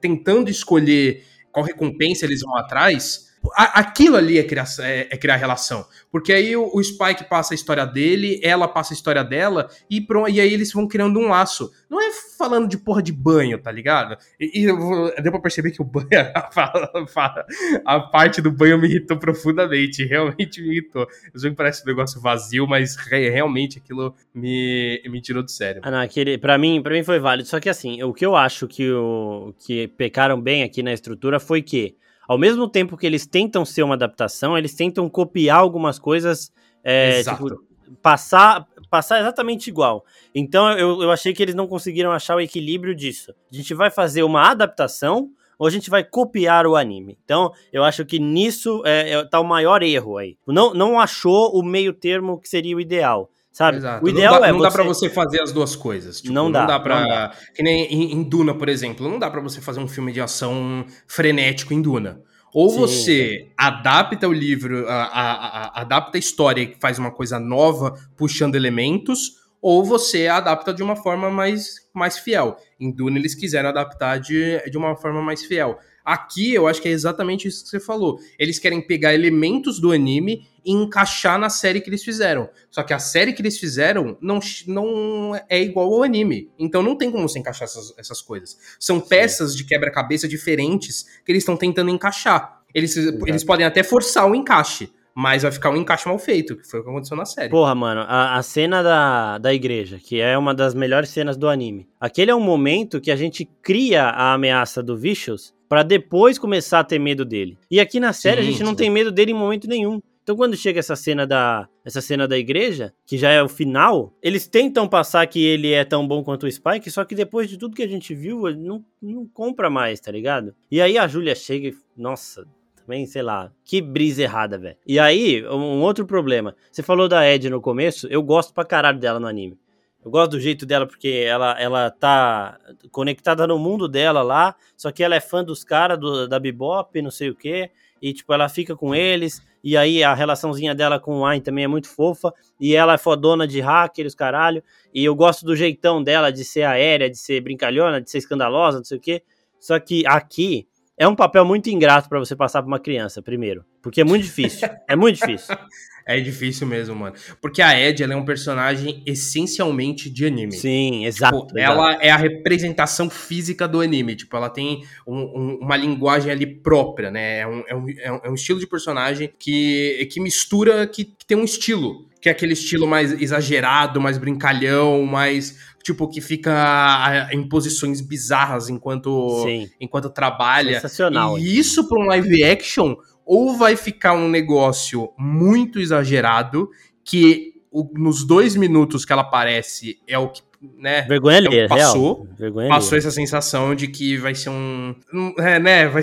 [0.00, 5.86] tentando escolher qual recompensa eles vão atrás, aquilo ali é criar, é, é criar relação.
[6.10, 10.00] Porque aí o, o, Spike passa a história dele, ela passa a história dela, e,
[10.00, 11.70] pronto, e aí eles vão criando um laço.
[11.88, 14.16] Não é falando de porra de banho, tá ligado?
[14.40, 17.44] E, e deu pra perceber que o banho, a,
[17.84, 21.06] a, parte do banho me irritou profundamente, realmente me irritou.
[21.32, 25.80] Eu sei que parece um negócio vazio, mas realmente aquilo me, me tirou do sério.
[25.84, 28.34] Ah, não, aquele, pra, mim, pra mim foi válido, só que assim, o que eu
[28.34, 31.96] acho que, o, que pecaram bem aqui na estrutura foi que
[32.28, 37.22] ao mesmo tempo que eles tentam ser uma adaptação, eles tentam copiar algumas coisas, é,
[37.22, 37.62] tipo,
[38.02, 40.04] passar, passar exatamente igual.
[40.34, 43.32] Então eu, eu achei que eles não conseguiram achar o equilíbrio disso.
[43.52, 47.18] A gente vai fazer uma adaptação ou a gente vai copiar o anime.
[47.24, 50.36] Então, eu acho que nisso é, é, tá o maior erro aí.
[50.46, 53.30] Não, não achou o meio termo que seria o ideal.
[53.56, 53.78] Sabe?
[53.78, 54.04] Exato.
[54.04, 54.64] O ideal não dá, é não você...
[54.64, 56.20] dá para você fazer as duas coisas.
[56.20, 56.60] Tipo, não dá.
[56.60, 59.88] Não dá para que nem em, Duna, por exemplo, não dá para você fazer um
[59.88, 62.20] filme de ação frenético em Duna.
[62.52, 62.76] Ou Sim.
[62.76, 67.94] você adapta o livro, a, a, a, adapta a história e faz uma coisa nova,
[68.14, 72.58] puxando elementos, ou você adapta de uma forma mais, mais fiel.
[72.78, 75.78] Em Duna eles quiseram adaptar de, de uma forma mais fiel.
[76.06, 78.20] Aqui eu acho que é exatamente isso que você falou.
[78.38, 82.48] Eles querem pegar elementos do anime e encaixar na série que eles fizeram.
[82.70, 84.38] Só que a série que eles fizeram não,
[84.68, 86.48] não é igual ao anime.
[86.56, 88.56] Então não tem como você encaixar essas, essas coisas.
[88.78, 89.56] São peças Sim.
[89.56, 92.62] de quebra-cabeça diferentes que eles estão tentando encaixar.
[92.72, 96.68] Eles, eles podem até forçar o encaixe, mas vai ficar um encaixe mal feito, que
[96.68, 97.50] foi o que aconteceu na série.
[97.50, 101.48] Porra, mano, a, a, cena da, da igreja, que é uma das melhores cenas do
[101.48, 101.88] anime.
[101.98, 106.80] Aquele é um momento que a gente cria a ameaça do Vicious para depois começar
[106.80, 107.58] a ter medo dele.
[107.70, 110.00] E aqui na série sim, a gente não tem medo dele em momento nenhum.
[110.22, 114.12] Então quando chega essa cena da essa cena da igreja, que já é o final,
[114.20, 117.56] eles tentam passar que ele é tão bom quanto o Spike, só que depois de
[117.56, 120.52] tudo que a gente viu, ele não, não compra mais, tá ligado?
[120.68, 124.76] E aí a Julia chega e, nossa, também, sei lá, que brisa errada, velho.
[124.86, 126.56] E aí, um outro problema.
[126.70, 129.58] Você falou da Ed no começo, eu gosto pra caralho dela no anime.
[130.06, 132.60] Eu gosto do jeito dela porque ela, ela tá
[132.92, 137.10] conectada no mundo dela lá, só que ela é fã dos caras da Bebop, não
[137.10, 137.68] sei o que,
[138.00, 141.64] e tipo, ela fica com eles, e aí a relaçãozinha dela com o Ayn também
[141.64, 144.62] é muito fofa, e ela é fodona de hackers, caralho,
[144.94, 148.78] e eu gosto do jeitão dela de ser aérea, de ser brincalhona, de ser escandalosa,
[148.78, 149.24] não sei o que.
[149.58, 153.64] Só que aqui é um papel muito ingrato para você passar pra uma criança, primeiro,
[153.82, 155.54] porque é muito difícil, é muito difícil.
[156.08, 157.16] É difícil mesmo, mano.
[157.42, 160.52] Porque a Ed, ela é um personagem essencialmente de anime.
[160.52, 161.48] Sim, exato.
[161.48, 164.14] Tipo, ela é a representação física do anime.
[164.14, 167.40] Tipo, ela tem um, um, uma linguagem ali própria, né?
[167.40, 171.36] É um, é um, é um estilo de personagem que, que mistura, que, que tem
[171.36, 172.06] um estilo.
[172.22, 178.68] Que é aquele estilo mais exagerado, mais brincalhão, mais tipo, que fica em posições bizarras
[178.68, 179.46] enquanto,
[179.80, 180.74] enquanto trabalha.
[180.74, 181.38] Sensacional.
[181.38, 186.68] E isso para um live action ou vai ficar um negócio muito exagerado,
[187.04, 187.52] que
[187.94, 190.42] nos dois minutos que ela aparece é o que,
[190.78, 191.02] né?
[191.02, 194.94] Vergonha alheia, passou, Vergonha passou essa sensação de que vai ser um,
[195.38, 195.88] é, né?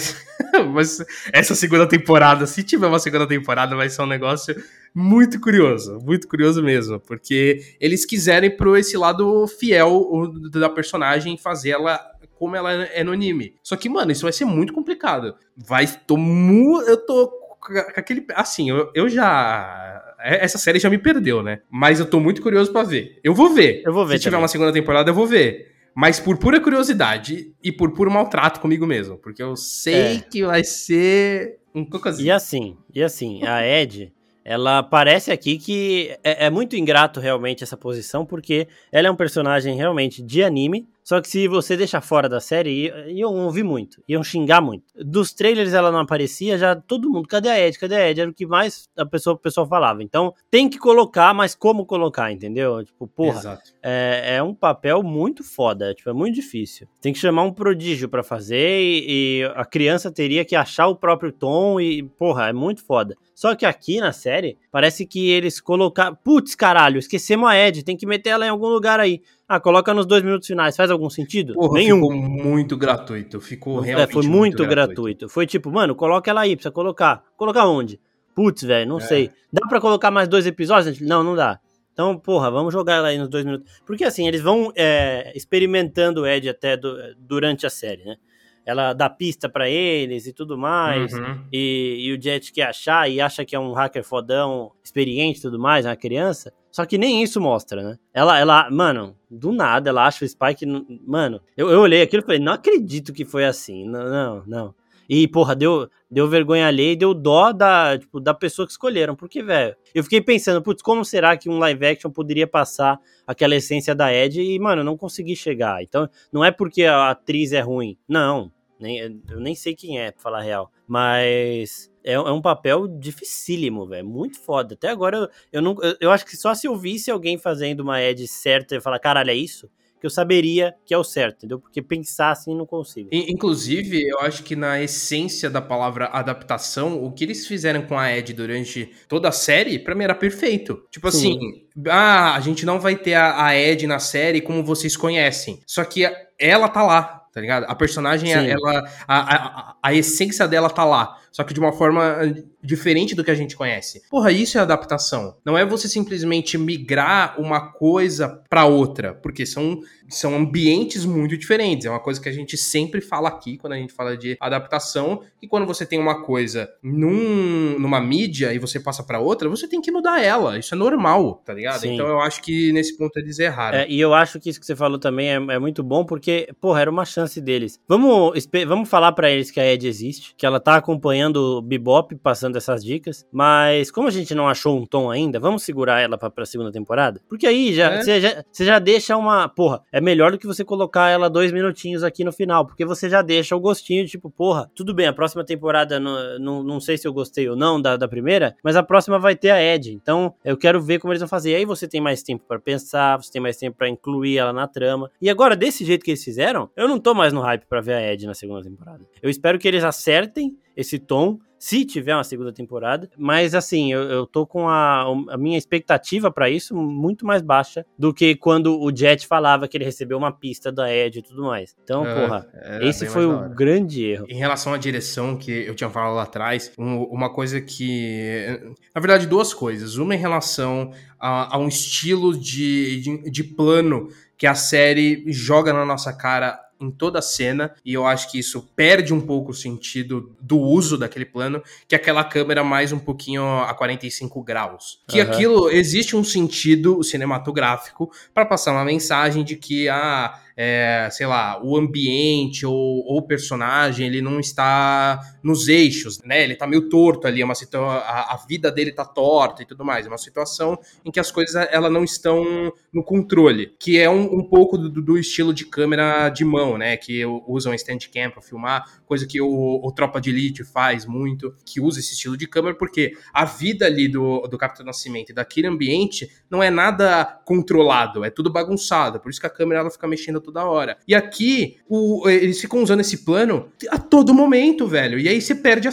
[0.71, 4.55] Vai ser, essa segunda temporada, se tiver uma segunda temporada, vai ser um negócio
[4.93, 11.71] muito curioso, muito curioso mesmo, porque eles quiserem pro esse lado fiel da personagem fazer
[11.71, 11.99] ela
[12.37, 13.55] como ela é no anime.
[13.63, 15.33] Só que, mano, isso vai ser muito complicado.
[15.57, 16.81] Vai, tô mu...
[16.81, 18.25] Eu tô com aquele.
[18.35, 20.12] Assim, eu, eu já.
[20.23, 21.59] É, essa série já me perdeu, né?
[21.69, 23.19] Mas eu tô muito curioso para ver.
[23.23, 23.81] Eu vou ver.
[23.85, 24.13] Eu vou ver.
[24.13, 24.31] Se também.
[24.31, 25.73] tiver uma segunda temporada, eu vou ver.
[25.93, 29.17] Mas por pura curiosidade e por puro maltrato comigo mesmo.
[29.17, 30.19] Porque eu sei é.
[30.21, 32.27] que vai ser um cocôzinho.
[32.27, 34.13] E assim, e assim, a Ed,
[34.45, 39.15] ela parece aqui que é, é, muito ingrato realmente essa posição, porque ela é um
[39.15, 44.01] personagem realmente de anime, Só que se você deixar fora da série, iam ouvir muito,
[44.07, 44.85] iam xingar muito.
[44.95, 47.77] Dos trailers ela não aparecia, já todo mundo, cadê a Ed?
[47.77, 48.21] Cadê a Ed?
[48.21, 50.01] Era o que mais a pessoa, o pessoal falava.
[50.01, 52.83] Então, tem que colocar, mas como colocar, entendeu?
[52.85, 56.87] Tipo, porra, é, é, um papel muito foda, tipo, é muito difícil.
[57.01, 60.95] Tem que chamar um prodígio para fazer e, e a criança teria que achar o
[60.95, 63.15] próprio tom e, porra, é muito foda.
[63.35, 66.17] Só que aqui na série, parece que eles colocaram.
[66.23, 69.21] Putz, caralho, esquecemos a Ed, tem que meter ela em algum lugar aí.
[69.47, 71.53] Ah, coloca nos dois minutos finais, faz algum sentido?
[71.53, 72.01] Porra, Nenhum.
[72.01, 74.09] Ficou muito gratuito, ficou é, realmente.
[74.09, 75.01] É, foi muito, muito gratuito.
[75.01, 75.29] gratuito.
[75.29, 77.23] Foi tipo, mano, coloca ela aí, precisa colocar.
[77.37, 77.99] Colocar onde?
[78.33, 79.01] Putz, velho, não é.
[79.01, 79.29] sei.
[79.51, 80.99] Dá para colocar mais dois episódios?
[80.99, 81.59] Não, não dá.
[81.93, 83.71] Então, porra, vamos jogar ela aí nos dois minutos.
[83.85, 88.15] Porque assim, eles vão é, experimentando o Ed até do, durante a série, né?
[88.65, 91.13] Ela dá pista para eles e tudo mais.
[91.13, 91.39] Uhum.
[91.51, 95.41] E, e, o Jet quer achar e acha que é um hacker fodão, experiente e
[95.41, 96.53] tudo mais, uma criança.
[96.71, 97.99] Só que nem isso mostra, né?
[98.13, 100.65] Ela, ela, mano, do nada ela acha o Spike.
[101.05, 103.85] Mano, eu, eu olhei aquilo e falei, não acredito que foi assim.
[103.85, 104.75] Não, não, não.
[105.09, 109.15] E, porra, deu, deu vergonha alheia e deu dó da, tipo, da pessoa que escolheram.
[109.15, 113.55] Porque, velho, eu fiquei pensando, putz, como será que um live action poderia passar aquela
[113.55, 114.41] essência da Ed?
[114.41, 115.83] E, mano, não consegui chegar.
[115.83, 117.97] Então, não é porque a atriz é ruim.
[118.07, 118.51] Não.
[118.79, 120.71] Nem, eu nem sei quem é, pra falar a real.
[120.87, 124.07] Mas é, é um papel dificílimo, velho.
[124.07, 124.73] Muito foda.
[124.73, 125.75] Até agora eu, eu não.
[125.81, 128.99] Eu, eu, acho que só se eu visse alguém fazendo uma Ed certa e falar,
[128.99, 129.69] caralho, é isso
[130.03, 131.59] que eu saberia que é o certo, entendeu?
[131.61, 133.07] Porque pensar assim não consigo.
[133.09, 138.11] Inclusive, eu acho que na essência da palavra adaptação, o que eles fizeram com a
[138.11, 140.85] Ed durante toda a série, pra mim era perfeito.
[140.91, 141.37] Tipo Sim.
[141.37, 145.61] assim, ah, a gente não vai ter a, a Ed na série como vocês conhecem.
[145.65, 146.03] Só que
[146.37, 147.63] ela tá lá, tá ligado?
[147.69, 152.33] A personagem, ela, a, a, a, essência dela tá lá, só que de uma forma
[152.63, 154.01] diferente do que a gente conhece.
[154.09, 155.35] Porra, isso é adaptação.
[155.43, 161.85] Não é você simplesmente migrar uma coisa para outra, porque são, são ambientes muito diferentes.
[161.85, 165.21] É uma coisa que a gente sempre fala aqui quando a gente fala de adaptação,
[165.41, 169.67] e quando você tem uma coisa num, numa mídia e você passa para outra, você
[169.67, 170.57] tem que mudar ela.
[170.57, 171.81] Isso é normal, tá ligado?
[171.81, 171.95] Sim.
[171.95, 173.79] Então eu acho que nesse ponto eles erraram.
[173.79, 176.47] É, e eu acho que isso que você falou também é, é muito bom, porque,
[176.61, 177.79] porra, era uma chance chance deles.
[177.87, 182.15] Vamos, vamos falar para eles que a Ed existe, que ela tá acompanhando o Bebop,
[182.15, 186.17] passando essas dicas, mas como a gente não achou um tom ainda, vamos segurar ela
[186.17, 187.21] pra, pra segunda temporada?
[187.29, 188.19] Porque aí já você é.
[188.19, 189.47] já, já deixa uma.
[189.47, 193.09] Porra, é melhor do que você colocar ela dois minutinhos aqui no final, porque você
[193.09, 196.97] já deixa o gostinho, tipo, porra, tudo bem, a próxima temporada não, não, não sei
[196.97, 199.93] se eu gostei ou não da, da primeira, mas a próxima vai ter a Ed,
[199.93, 201.55] então eu quero ver como eles vão fazer.
[201.55, 204.67] Aí você tem mais tempo para pensar, você tem mais tempo para incluir ela na
[204.67, 205.09] trama.
[205.21, 207.93] E agora, desse jeito que eles fizeram, eu não tô mais no hype para ver
[207.93, 209.01] a Ed na segunda temporada.
[209.21, 213.09] Eu espero que eles acertem esse tom, se tiver uma segunda temporada.
[213.17, 217.85] Mas assim, eu, eu tô com a, a minha expectativa para isso muito mais baixa
[217.97, 221.43] do que quando o Jet falava que ele recebeu uma pista da Ed e tudo
[221.43, 221.73] mais.
[221.81, 222.47] Então, é, porra,
[222.81, 224.25] esse foi o grande erro.
[224.27, 228.59] Em relação à direção que eu tinha falado lá atrás, um, uma coisa que.
[228.93, 229.95] Na verdade, duas coisas.
[229.95, 235.71] Uma em relação a, a um estilo de, de, de plano que a série joga
[235.71, 239.51] na nossa cara em toda a cena, e eu acho que isso perde um pouco
[239.51, 244.43] o sentido do uso daquele plano, que é aquela câmera mais um pouquinho a 45
[244.43, 244.99] graus.
[245.07, 245.27] Que uhum.
[245.27, 251.59] aquilo existe um sentido cinematográfico para passar uma mensagem de que ah, é, sei lá,
[251.63, 256.43] o ambiente ou, ou, o personagem, ele não está nos eixos, né?
[256.43, 259.65] Ele tá meio torto ali, é uma situação, a, a, vida dele tá torta e
[259.65, 260.05] tudo mais.
[260.05, 264.39] É uma situação em que as coisas ela não estão no controle, que é um,
[264.39, 266.97] um pouco do, do, estilo de câmera de mão, né?
[266.97, 271.81] Que usam Steadicam para filmar, coisa que o, o, Tropa de Elite faz muito, que
[271.81, 275.67] usa esse estilo de câmera, porque a vida ali do, do Capitão Nascimento e daquele
[275.67, 279.19] ambiente não é nada controlado, é tudo bagunçado.
[279.19, 280.97] Por isso que a câmera ela fica mexendo toda hora.
[281.07, 285.19] E aqui, o, eles ficam usando esse plano a todo momento, velho.
[285.19, 285.91] E aí você perde a.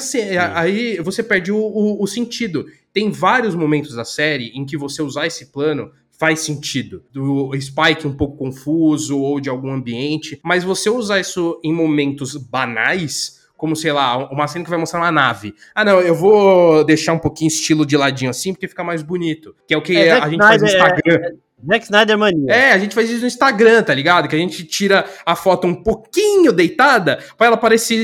[0.58, 2.66] Aí você perde o, o, o sentido.
[2.92, 7.02] Tem vários momentos da série em que você usar esse plano faz sentido.
[7.10, 12.36] Do Spike um pouco confuso ou de algum ambiente, mas você usar isso em momentos
[12.36, 15.54] banais, como sei lá, uma cena que vai mostrar uma nave.
[15.74, 19.56] Ah, não, eu vou deixar um pouquinho estilo de ladinho assim, porque fica mais bonito.
[19.66, 21.00] Que é o que é, a, gente faz no Instagram.
[21.06, 21.32] É, é
[21.66, 22.52] Zack Snyder mania.
[22.52, 24.28] É, a gente faz isso no Instagram, tá ligado?
[24.28, 27.96] Que a gente tira a foto um pouquinho deitada pra ela parecer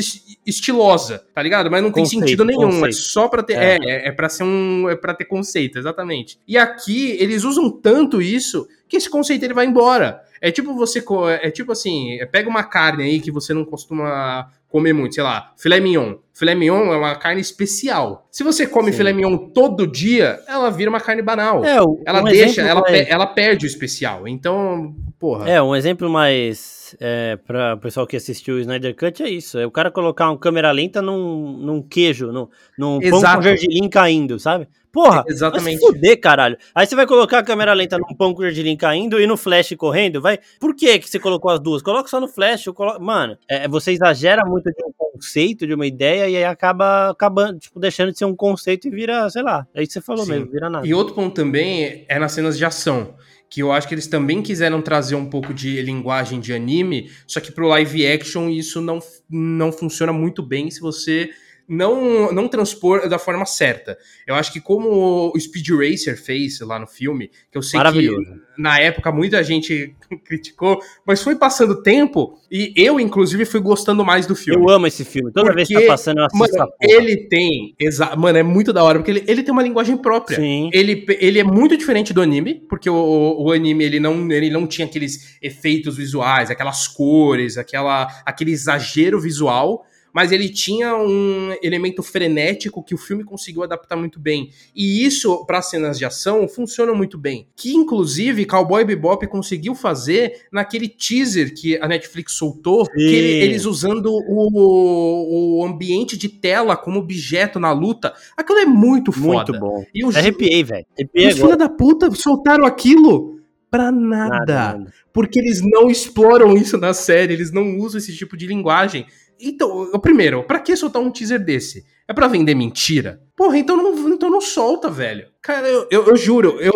[0.46, 1.70] estilosa, tá ligado?
[1.70, 2.88] Mas não tem conceito, sentido nenhum, é conceito.
[2.88, 3.78] é só pra ter, é.
[3.80, 6.38] é, é pra ser um, é pra ter conceito, exatamente.
[6.46, 10.22] E aqui, eles usam tanto isso, que esse conceito ele vai embora.
[10.40, 11.02] É tipo você,
[11.42, 15.52] é tipo assim, pega uma carne aí que você não costuma comer muito, sei lá,
[15.56, 16.16] filé mignon.
[16.34, 18.28] Filé mignon é uma carne especial.
[18.30, 18.98] Se você come Sim.
[18.98, 21.64] filé mignon todo dia, ela vira uma carne banal.
[21.64, 23.10] É, ela um deixa, ela, é...
[23.10, 24.28] ela perde o especial.
[24.28, 25.48] Então, porra.
[25.48, 29.58] É, um exemplo mais é, para o pessoal que assistiu o Snyder Cut é isso.
[29.58, 32.48] É o cara colocar uma câmera lenta num, num queijo, num,
[32.78, 34.68] num pão com gergelim caindo, sabe?
[34.92, 35.78] Porra, exatamente.
[35.78, 36.56] Vai se fuder, caralho.
[36.74, 39.74] Aí você vai colocar a câmera lenta num pão com gergelim caindo e no flash
[39.76, 40.38] correndo, vai.
[40.58, 41.82] Por que que você colocou as duas?
[41.82, 42.64] Coloca só no flash.
[42.74, 42.98] Colo...
[42.98, 47.58] Mano, é, você exagera muito de um conceito, de uma ideia e aí acaba acabando,
[47.58, 49.66] tipo, deixando de ser um conceito e vira, sei lá.
[49.74, 50.32] É isso que você falou Sim.
[50.32, 50.86] mesmo, vira nada.
[50.86, 53.14] E outro ponto também é nas cenas de ação
[53.56, 57.40] que eu acho que eles também quiseram trazer um pouco de linguagem de anime, só
[57.40, 58.98] que pro live action isso não,
[59.30, 61.30] não funciona muito bem se você
[61.68, 63.98] não, não transpor da forma certa.
[64.26, 68.10] Eu acho que como o Speed Racer fez lá no filme, que eu sei que
[68.56, 74.26] na época muita gente criticou, mas foi passando tempo e eu, inclusive, fui gostando mais
[74.26, 74.62] do filme.
[74.62, 75.32] Eu amo esse filme.
[75.32, 78.72] Toda porque, vez que tá passando, eu assisto mano, Ele tem, exa mano, é muito
[78.72, 80.36] da hora, porque ele, ele tem uma linguagem própria.
[80.36, 80.70] Sim.
[80.72, 84.66] Ele, ele é muito diferente do anime, porque o, o anime ele não, ele não
[84.66, 89.84] tinha aqueles efeitos visuais, aquelas cores, aquela, aquele exagero visual
[90.16, 94.48] mas ele tinha um elemento frenético que o filme conseguiu adaptar muito bem.
[94.74, 97.48] E isso, para cenas de ação, funciona muito bem.
[97.54, 104.06] Que, inclusive, Cowboy Bebop conseguiu fazer naquele teaser que a Netflix soltou, ele, eles usando
[104.06, 108.14] o, o ambiente de tela como objeto na luta.
[108.34, 109.52] Aquilo é muito foda.
[109.52, 109.84] Muito bom.
[109.94, 110.86] E os, Arrepiei, velho.
[110.98, 113.38] Os filhos da puta soltaram aquilo
[113.70, 114.92] pra nada, nada.
[115.12, 119.04] Porque eles não exploram isso na série, eles não usam esse tipo de linguagem.
[119.40, 121.84] Então, primeiro, para que soltar um teaser desse?
[122.08, 123.20] É para vender mentira?
[123.36, 125.26] Porra, então não, então não solta, velho.
[125.42, 126.72] Cara, eu, eu, eu juro, eu,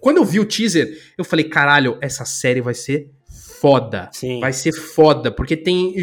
[0.00, 3.10] quando eu vi o teaser, eu falei, caralho, essa série vai ser
[3.64, 4.10] foda.
[4.12, 4.40] Sim.
[4.40, 5.94] Vai ser foda, porque tem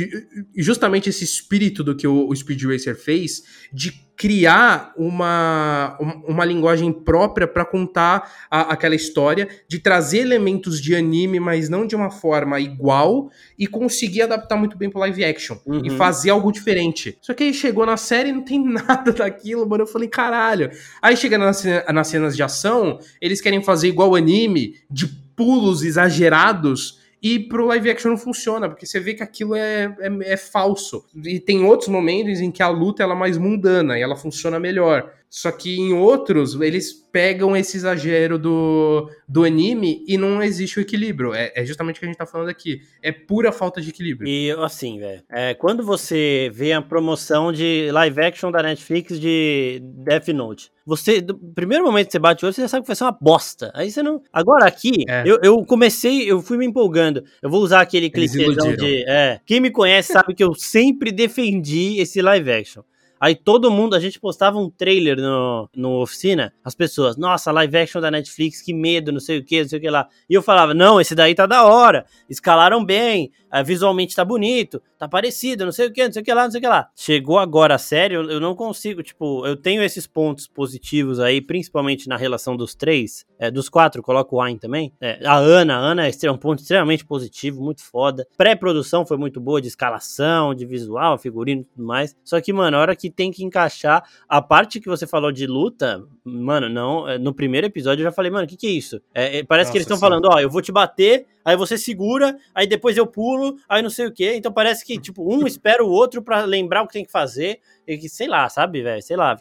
[0.58, 5.96] justamente esse espírito do que o, Speed Racer fez de criar uma,
[6.28, 11.86] uma linguagem própria para contar a, aquela história, de trazer elementos de anime, mas não
[11.86, 15.84] de uma forma igual, e conseguir adaptar muito bem pro live action uhum.
[15.86, 17.16] e fazer algo diferente.
[17.22, 19.84] Só que aí chegou na série e não tem nada daquilo, mano.
[19.84, 20.72] Eu falei, caralho.
[21.00, 27.01] Aí chega nas, nas cenas de ação, eles querem fazer igual anime, de pulos exagerados
[27.22, 31.06] e pro live action não funciona, porque você vê que aquilo é, é, é, falso.
[31.24, 34.60] E tem outros momentos em que a luta ela é mais mundana e ela funciona
[34.60, 35.14] melhor.
[35.34, 40.82] Só que em outros, eles pegam esse exagero do, do anime e não existe o
[40.82, 41.34] equilíbrio.
[41.34, 42.82] É, é justamente o que a gente tá falando aqui.
[43.02, 44.28] É pura falta de equilíbrio.
[44.28, 49.82] E assim, velho, é, quando você vê a promoção de live action da Netflix de
[50.04, 52.88] Death Note, você, do primeiro momento que você bate o olho, você já sabe que
[52.88, 53.72] vai ser uma bosta.
[53.74, 54.22] Aí você não.
[54.34, 55.24] Agora aqui, é.
[55.26, 57.24] eu, eu comecei, eu fui me empolgando.
[57.42, 59.06] Eu vou usar aquele clichêzão de.
[59.08, 62.82] É, quem me conhece sabe que eu sempre defendi esse live action.
[63.22, 67.78] Aí todo mundo, a gente postava um trailer no, no oficina, as pessoas, nossa, live
[67.78, 70.08] action da Netflix, que medo, não sei o que, não sei o que lá.
[70.28, 74.82] E eu falava, não, esse daí tá da hora, escalaram bem, uh, visualmente tá bonito,
[74.98, 76.68] tá parecido, não sei o que, não sei o que lá, não sei o que
[76.68, 76.90] lá.
[76.96, 82.10] Chegou agora a sério, eu não consigo, tipo, eu tenho esses pontos positivos aí, principalmente
[82.10, 84.92] na relação dos três, é, dos quatro, coloco o Ayn também.
[85.00, 88.28] É, a Ana, a Ana é um ponto extremamente positivo, muito foda.
[88.36, 92.16] Pré-produção foi muito boa, de escalação, de visual, figurino e tudo mais.
[92.24, 95.46] Só que, mano, a hora que tem que encaixar a parte que você falou de
[95.46, 98.72] luta, mano, não, é, no primeiro episódio eu já falei, mano, o que que é
[98.72, 99.02] isso?
[99.14, 101.78] É, é parece Nossa, que eles estão falando, ó, eu vou te bater, aí você
[101.78, 104.34] segura, aí depois eu pulo, aí não sei o que.
[104.34, 107.60] Então parece que, tipo, um espera o outro para lembrar o que tem que fazer,
[107.88, 109.38] e que, sei lá, sabe, velho, sei lá.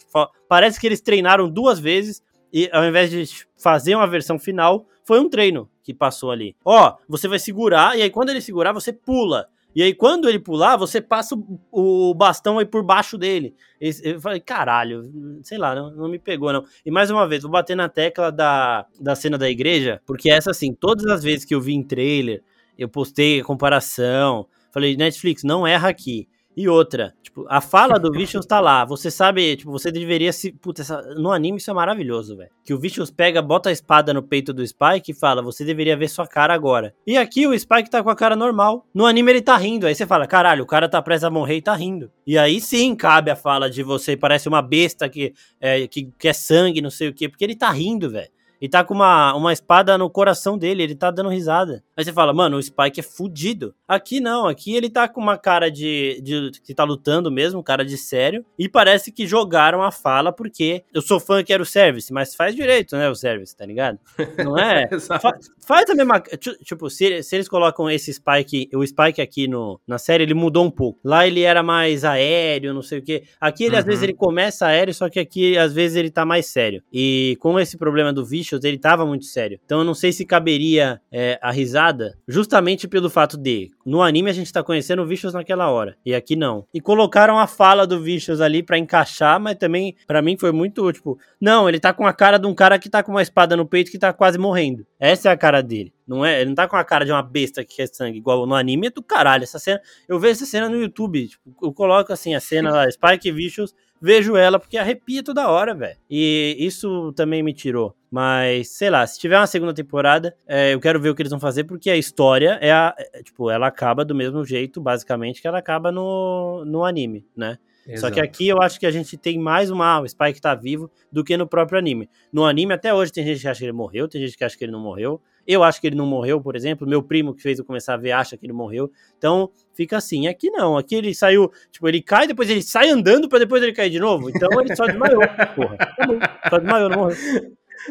[0.49, 5.21] Parece que eles treinaram duas vezes e ao invés de fazer uma versão final, foi
[5.21, 6.57] um treino que passou ali.
[6.65, 9.49] Ó, você vai segurar, e aí quando ele segurar, você pula.
[9.75, 11.37] E aí, quando ele pular, você passa
[11.71, 13.55] o bastão aí por baixo dele.
[13.81, 15.03] Eu falei, caralho,
[15.43, 16.65] sei lá, não, não, me pegou, não.
[16.85, 20.51] E mais uma vez, vou bater na tecla da, da cena da igreja, porque essa,
[20.51, 22.43] assim, todas as vezes que eu vi em trailer,
[22.77, 26.29] eu postei a comparação, falei, Netflix, não erra aqui.
[26.57, 28.85] E outra, tipo, a fala do Vicious tá lá.
[28.85, 30.53] Você sabe, tipo, você deveria se.
[30.53, 31.01] Puta, essa...
[31.15, 32.51] no anime isso é maravilhoso, velho.
[32.65, 35.97] Que o Vicious pega, bota a espada no peito do Spike e fala: Você deveria
[35.97, 36.95] ver sua cara agora.
[37.07, 38.87] E aqui o Spike tá com a cara normal.
[38.93, 39.87] No anime ele tá rindo.
[39.87, 42.11] Aí você fala: Caralho, o cara tá prestes a morrer e tá rindo.
[42.27, 46.29] E aí sim cabe a fala de você parece uma besta que é, que, que
[46.29, 47.29] é sangue, não sei o quê.
[47.29, 50.95] Porque ele tá rindo, velho e tá com uma, uma espada no coração dele, ele
[50.95, 51.83] tá dando risada.
[52.01, 53.75] Aí você fala, mano, o Spike é fudido.
[53.87, 57.85] Aqui não, aqui ele tá com uma cara de, de que tá lutando mesmo, cara
[57.85, 61.67] de sério, e parece que jogaram a fala porque eu sou fã que era o
[61.67, 63.99] service, mas faz direito, né, o service, tá ligado?
[64.39, 64.89] Não é?
[65.21, 66.21] Fa faz a mesma,
[66.65, 70.65] tipo, se, se eles colocam esse Spike, o Spike aqui no, na série, ele mudou
[70.65, 70.99] um pouco.
[71.05, 73.23] Lá ele era mais aéreo, não sei o que.
[73.41, 73.79] Aqui ele, uhum.
[73.81, 76.83] às vezes, ele começa aéreo, só que aqui, às vezes, ele tá mais sério.
[76.93, 79.61] E com esse problema do Vicious, ele tava muito sério.
[79.65, 84.03] Então eu não sei se caberia é, a risada temporada, justamente pelo fato de, no
[84.03, 86.67] anime a gente tá conhecendo o Vicious naquela hora, e aqui não.
[86.73, 90.91] E colocaram a fala do Vicious ali para encaixar, mas também, para mim, foi muito,
[90.93, 93.57] tipo, não, ele tá com a cara de um cara que tá com uma espada
[93.57, 94.87] no peito que tá quase morrendo.
[94.99, 95.93] Essa é a cara dele.
[96.07, 98.47] Não é, ele não tá com a cara de uma besta que quer sangue, igual
[98.47, 99.45] no anime é do caralho.
[99.45, 102.91] Essa cena, eu vejo essa cena no YouTube, tipo, eu coloco assim a cena lá,
[102.91, 105.97] Spike Vicious vejo ela porque arrepia toda hora, velho.
[106.09, 107.95] E isso também me tirou.
[108.11, 111.31] Mas, sei lá, se tiver uma segunda temporada, é, eu quero ver o que eles
[111.31, 112.95] vão fazer, porque a história é a.
[112.99, 117.59] É, tipo, ela acaba do mesmo jeito, basicamente, que ela acaba no, no anime, né?
[117.87, 118.01] Exato.
[118.01, 120.01] Só que aqui eu acho que a gente tem mais uma.
[120.01, 122.09] O Spike tá vivo do que no próprio anime.
[122.33, 124.57] No anime, até hoje, tem gente que acha que ele morreu, tem gente que acha
[124.57, 125.21] que ele não morreu.
[125.47, 126.87] Eu acho que ele não morreu, por exemplo.
[126.87, 128.91] Meu primo que fez eu começar a ver acha que ele morreu.
[129.17, 130.27] Então, fica assim.
[130.27, 130.77] Aqui não.
[130.77, 133.99] Aqui ele saiu, tipo, ele cai, depois ele sai andando para depois ele cair de
[133.99, 134.29] novo.
[134.29, 135.23] Então ele só desmaiou.
[135.57, 135.77] Porra.
[135.77, 136.19] Tá bom.
[136.51, 137.17] Só desmaiou, não morreu.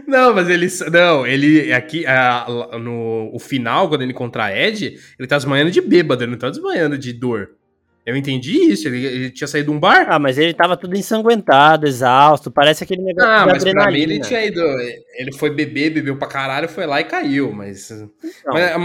[0.07, 0.67] Não, mas ele.
[0.91, 1.73] Não, ele.
[1.73, 2.05] Aqui,
[2.79, 6.49] no o final, quando ele encontrar Ed, ele tá desmaiando de bêbado, ele não tá
[6.49, 7.49] desmaiando de dor.
[8.09, 10.07] Eu entendi isso, ele, ele, tinha saído de um bar.
[10.09, 13.63] Ah, mas ele tava tudo ensanguentado, exausto, parece aquele negócio ah, mas.
[13.63, 14.59] Pra mim ele tinha ido,
[15.13, 17.91] ele foi beber, bebeu pra caralho, foi lá e caiu, mas...
[18.47, 18.77] Mas,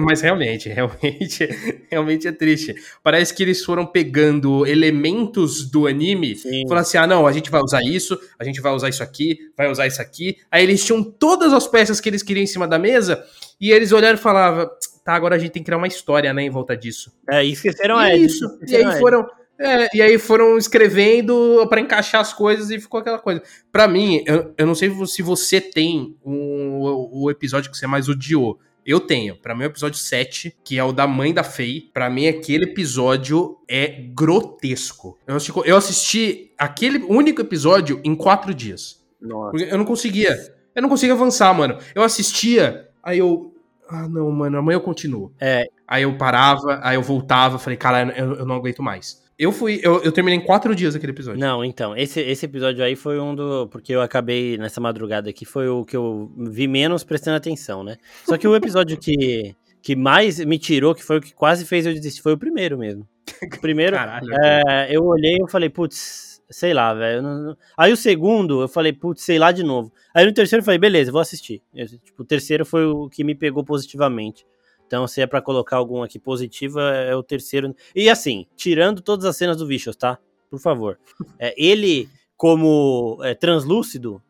[0.00, 1.48] mas, realmente, realmente,
[1.90, 2.72] realmente é triste.
[3.02, 6.62] Parece que eles foram pegando elementos do anime, Sim.
[6.68, 9.38] falando assim, ah não, a gente vai usar isso, a gente vai usar isso aqui,
[9.56, 10.36] vai usar isso aqui.
[10.52, 13.24] Aí eles tinham todas as peças que eles queriam em cima da mesa,
[13.60, 14.70] e eles olharam e falavam
[15.08, 17.10] tá, agora a gente tem que criar uma história, né, em volta disso.
[17.30, 19.26] É, e esqueceram e Isso, e aí foram...
[19.60, 23.42] É, e aí foram escrevendo para encaixar as coisas e ficou aquela coisa.
[23.72, 28.08] Para mim, eu, eu não sei se você tem o, o episódio que você mais
[28.08, 28.60] odiou.
[28.86, 29.34] Eu tenho.
[29.34, 31.90] Para mim, o episódio 7, que é o da mãe da Faye.
[31.92, 35.18] Para mim, aquele episódio é grotesco.
[35.26, 39.04] Eu assisti, eu assisti aquele único episódio em quatro dias.
[39.20, 39.56] Nossa.
[39.56, 40.36] Eu não conseguia.
[40.72, 41.78] Eu não conseguia avançar, mano.
[41.96, 43.57] Eu assistia, aí eu
[43.88, 45.32] ah, não, mano, amanhã eu continuo.
[45.40, 45.66] É.
[45.86, 49.26] Aí eu parava, aí eu voltava, falei, cara, eu, eu não aguento mais.
[49.38, 51.40] Eu fui, eu, eu terminei em quatro dias aquele episódio.
[51.40, 53.68] Não, então, esse, esse episódio aí foi um do.
[53.68, 57.96] Porque eu acabei nessa madrugada aqui, foi o que eu vi menos prestando atenção, né?
[58.24, 61.86] Só que o episódio que, que mais me tirou, que foi o que quase fez
[61.86, 63.06] eu desistir, foi o primeiro mesmo.
[63.42, 67.56] O primeiro, Caralho, é, eu olhei e falei, putz, sei lá, velho.
[67.76, 69.92] Aí o segundo, eu falei, putz, sei lá de novo.
[70.14, 71.62] Aí no terceiro eu falei, beleza, vou assistir.
[71.74, 74.46] Eu, tipo, o terceiro foi o que me pegou positivamente.
[74.86, 77.74] Então, se é para colocar algum aqui positivo, é, é o terceiro.
[77.94, 80.18] E assim, tirando todas as cenas do Vicious, tá?
[80.50, 80.98] Por favor.
[81.38, 84.20] É, ele, como é, translúcido,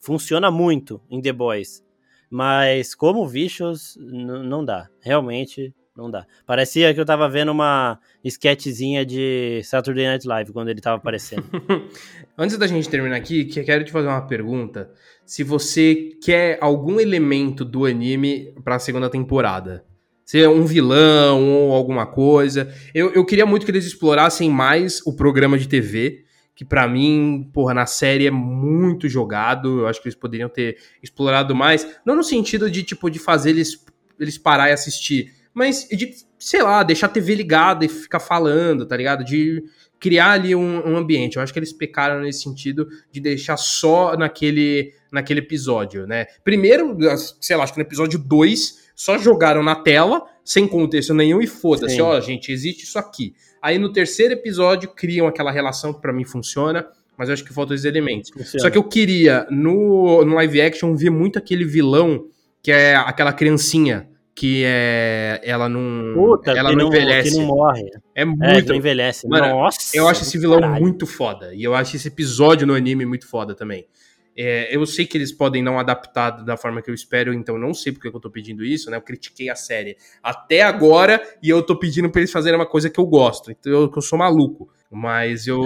[0.00, 1.82] funciona muito em The Boys.
[2.28, 4.88] Mas como Vicious, não dá.
[5.00, 6.26] Realmente, não dá.
[6.46, 11.44] Parecia que eu tava vendo uma sketchzinha de Saturday Night Live quando ele tava aparecendo.
[12.36, 14.90] Antes da gente terminar aqui, quero te fazer uma pergunta.
[15.26, 19.84] Se você quer algum elemento do anime pra segunda temporada.
[20.24, 22.72] Se é um vilão ou alguma coisa.
[22.94, 26.24] Eu, eu queria muito que eles explorassem mais o programa de TV
[26.54, 29.80] que para mim, porra, na série é muito jogado.
[29.80, 33.50] Eu acho que eles poderiam ter explorado mais, não no sentido de tipo de fazer
[33.50, 33.82] eles
[34.20, 38.86] eles parar e assistir, mas de, sei lá, deixar a TV ligada e ficar falando,
[38.86, 39.24] tá ligado?
[39.24, 39.62] De
[39.98, 41.36] criar ali um, um, ambiente.
[41.36, 46.26] Eu acho que eles pecaram nesse sentido de deixar só naquele, naquele episódio, né?
[46.42, 46.96] Primeiro,
[47.40, 51.46] sei lá, acho que no episódio 2, só jogaram na tela, sem contexto nenhum, e
[51.46, 53.34] foda-se, ó, gente, existe isso aqui.
[53.60, 56.86] Aí no terceiro episódio, criam aquela relação que para mim funciona,
[57.16, 58.30] mas eu acho que faltam os elementos.
[58.30, 58.62] Funciona.
[58.62, 62.26] Só que eu queria, no, no live action, ver muito aquele vilão
[62.62, 64.09] que é aquela criancinha
[64.40, 67.32] que é ela não Puta, ela não, envelhece.
[67.32, 67.90] Que não morre.
[68.14, 68.72] É muito.
[68.72, 69.28] É, envelhece.
[69.28, 69.94] Mano, Nossa.
[69.94, 70.80] Eu acho esse vilão caralho.
[70.80, 73.86] muito foda e eu acho esse episódio no anime muito foda também.
[74.34, 77.74] É, eu sei que eles podem não adaptar da forma que eu espero, então não
[77.74, 78.96] sei porque eu tô pedindo isso, né?
[78.96, 82.88] Eu critiquei a série até agora e eu tô pedindo pra eles fazerem uma coisa
[82.88, 83.50] que eu gosto.
[83.50, 84.70] Então eu, eu sou maluco.
[84.90, 85.62] Mas eu.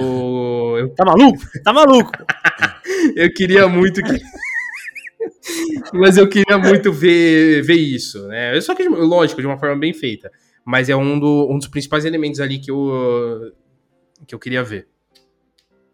[0.78, 0.88] eu...
[0.96, 1.38] Tá maluco?
[1.62, 2.10] Tá maluco!
[3.14, 4.20] eu queria muito que.
[5.92, 8.60] Mas eu queria muito ver, ver isso, né?
[8.60, 10.30] Só que, lógico, de uma forma bem feita.
[10.64, 13.52] Mas é um, do, um dos principais elementos ali que eu,
[14.26, 14.88] que eu queria ver.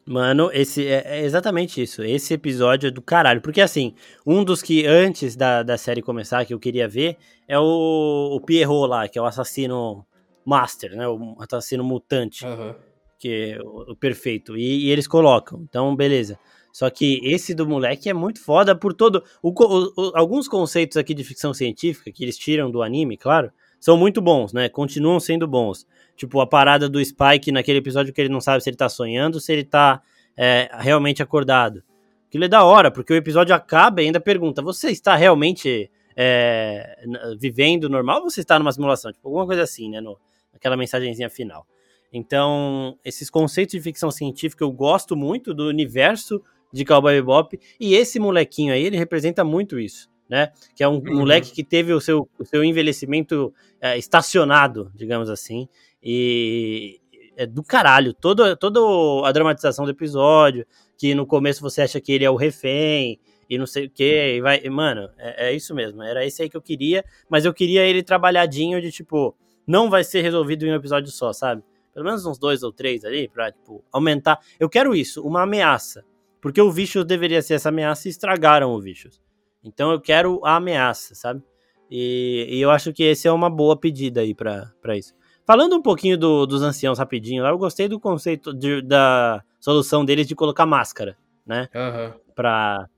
[0.06, 2.02] Mano, esse é, é, exatamente isso.
[2.02, 3.40] Esse episódio é do caralho.
[3.40, 3.94] Porque, assim,
[4.26, 8.40] um dos que antes da, da série começar, que eu queria ver, é o, o
[8.40, 10.04] Pierrot lá, que é o assassino
[10.44, 11.06] master, né?
[11.06, 12.44] O assassino mutante.
[12.44, 12.74] Uhum.
[13.18, 14.56] Que é o, o perfeito.
[14.56, 15.60] E, e, eles colocam.
[15.68, 16.38] Então, beleza.
[16.72, 19.22] Só que esse do moleque é muito foda por todo.
[19.42, 23.96] O, o, alguns conceitos aqui de ficção científica que eles tiram do anime, claro, são
[23.96, 24.68] muito bons, né?
[24.68, 25.86] Continuam sendo bons.
[26.16, 29.40] Tipo, a parada do Spike naquele episódio que ele não sabe se ele tá sonhando,
[29.40, 30.02] se ele tá
[30.36, 31.82] é, realmente acordado.
[32.28, 37.04] Aquilo é da hora, porque o episódio acaba e ainda pergunta: você está realmente é,
[37.38, 39.12] vivendo normal ou você está numa simulação?
[39.12, 40.00] Tipo, alguma coisa assim, né?
[40.00, 40.16] No,
[40.54, 41.66] aquela mensagenzinha final.
[42.12, 46.42] Então, esses conceitos de ficção científica eu gosto muito do universo
[46.72, 50.52] de Cowboy Bebop e esse molequinho aí, ele representa muito isso, né?
[50.74, 51.18] Que é um uhum.
[51.18, 55.68] moleque que teve o seu, o seu envelhecimento é, estacionado, digamos assim,
[56.02, 57.00] e
[57.36, 58.12] é do caralho.
[58.12, 58.80] Toda, toda
[59.26, 60.66] a dramatização do episódio,
[60.98, 63.18] que no começo você acha que ele é o refém,
[63.50, 64.62] e não sei o que, e vai.
[64.68, 66.02] Mano, é, é, isso mesmo.
[66.02, 70.04] Era esse aí que eu queria, mas eu queria ele trabalhadinho de tipo, não vai
[70.04, 71.62] ser resolvido em um episódio só, sabe?
[71.92, 74.38] Pelo menos uns dois ou três ali, pra, tipo, aumentar.
[74.58, 76.04] Eu quero isso, uma ameaça.
[76.40, 79.20] Porque o Vicious deveria ser essa ameaça e estragaram o Vicious.
[79.62, 81.42] Então eu quero a ameaça, sabe?
[81.90, 85.12] E, e eu acho que esse é uma boa pedida aí pra, pra isso.
[85.44, 90.26] Falando um pouquinho do, dos anciãos rapidinho, eu gostei do conceito de, da solução deles
[90.26, 91.68] de colocar máscara, né?
[91.74, 92.20] Uhum.
[92.34, 92.88] Pra,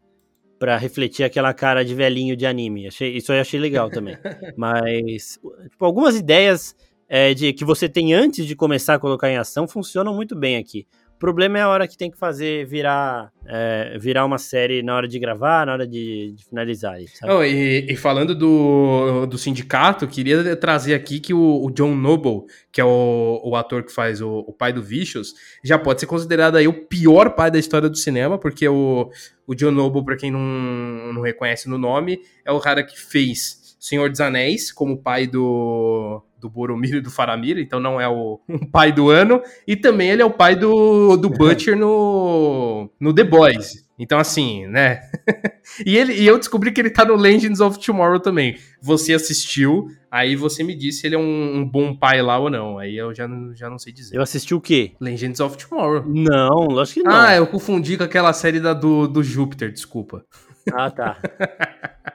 [0.58, 2.86] pra refletir aquela cara de velhinho de anime.
[2.86, 4.18] Achei, isso eu achei legal também.
[4.56, 5.40] Mas,
[5.70, 6.76] tipo, algumas ideias
[7.08, 10.56] é, de que você tem antes de começar a colocar em ação funcionam muito bem
[10.56, 10.86] aqui
[11.22, 15.06] problema é a hora que tem que fazer virar, é, virar uma série na hora
[15.06, 16.96] de gravar, na hora de, de finalizar.
[17.22, 22.42] Oh, e, e, falando do, do sindicato, queria trazer aqui que o, o John Noble,
[22.72, 26.06] que é o, o ator que faz o, o, pai do Vicious, já pode ser
[26.06, 29.08] considerado aí o pior pai da história do cinema, porque o,
[29.46, 33.76] o John Noble, para quem não, não reconhece no nome, é o cara que fez
[33.78, 38.40] Senhor dos Anéis como pai do do Boromir e do Faramir, então não é o
[38.50, 39.40] um pai do ano.
[39.66, 43.82] E também ele é o pai do, do Butcher no, no The Boys.
[43.98, 45.00] Então, assim, né?
[45.86, 48.58] e, ele, e eu descobri que ele tá no Legends of Tomorrow também.
[48.80, 52.50] Você assistiu, aí você me disse se ele é um, um, bom pai lá ou
[52.50, 52.78] não.
[52.78, 54.16] Aí eu já, já não sei dizer.
[54.16, 54.92] Eu assisti o quê?
[55.00, 56.04] Legends of Tomorrow.
[56.08, 57.14] Não, lógico que não.
[57.14, 60.24] Ah, eu confundi com aquela série da, do, do Júpiter, desculpa.
[60.72, 61.18] Ah, tá.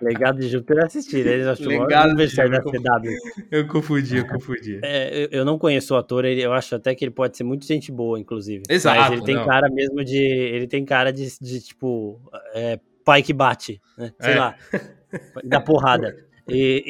[0.01, 1.33] Legado de Júpiter assistir, né?
[1.33, 3.11] Eles acham Legado de Júpiter, CW.
[3.51, 4.79] Eu confundi, eu confundi.
[4.83, 7.91] É, eu não conheço o ator, eu acho até que ele pode ser muito gente
[7.91, 8.63] boa, inclusive.
[8.69, 8.99] Exato.
[8.99, 9.45] Mas ele tem não.
[9.45, 10.17] cara mesmo de.
[10.17, 12.21] Ele tem cara de, de tipo,
[12.53, 14.11] é, pai que bate, né?
[14.19, 14.39] Sei é.
[14.39, 14.55] lá.
[15.43, 16.15] Da porrada.
[16.49, 16.83] E,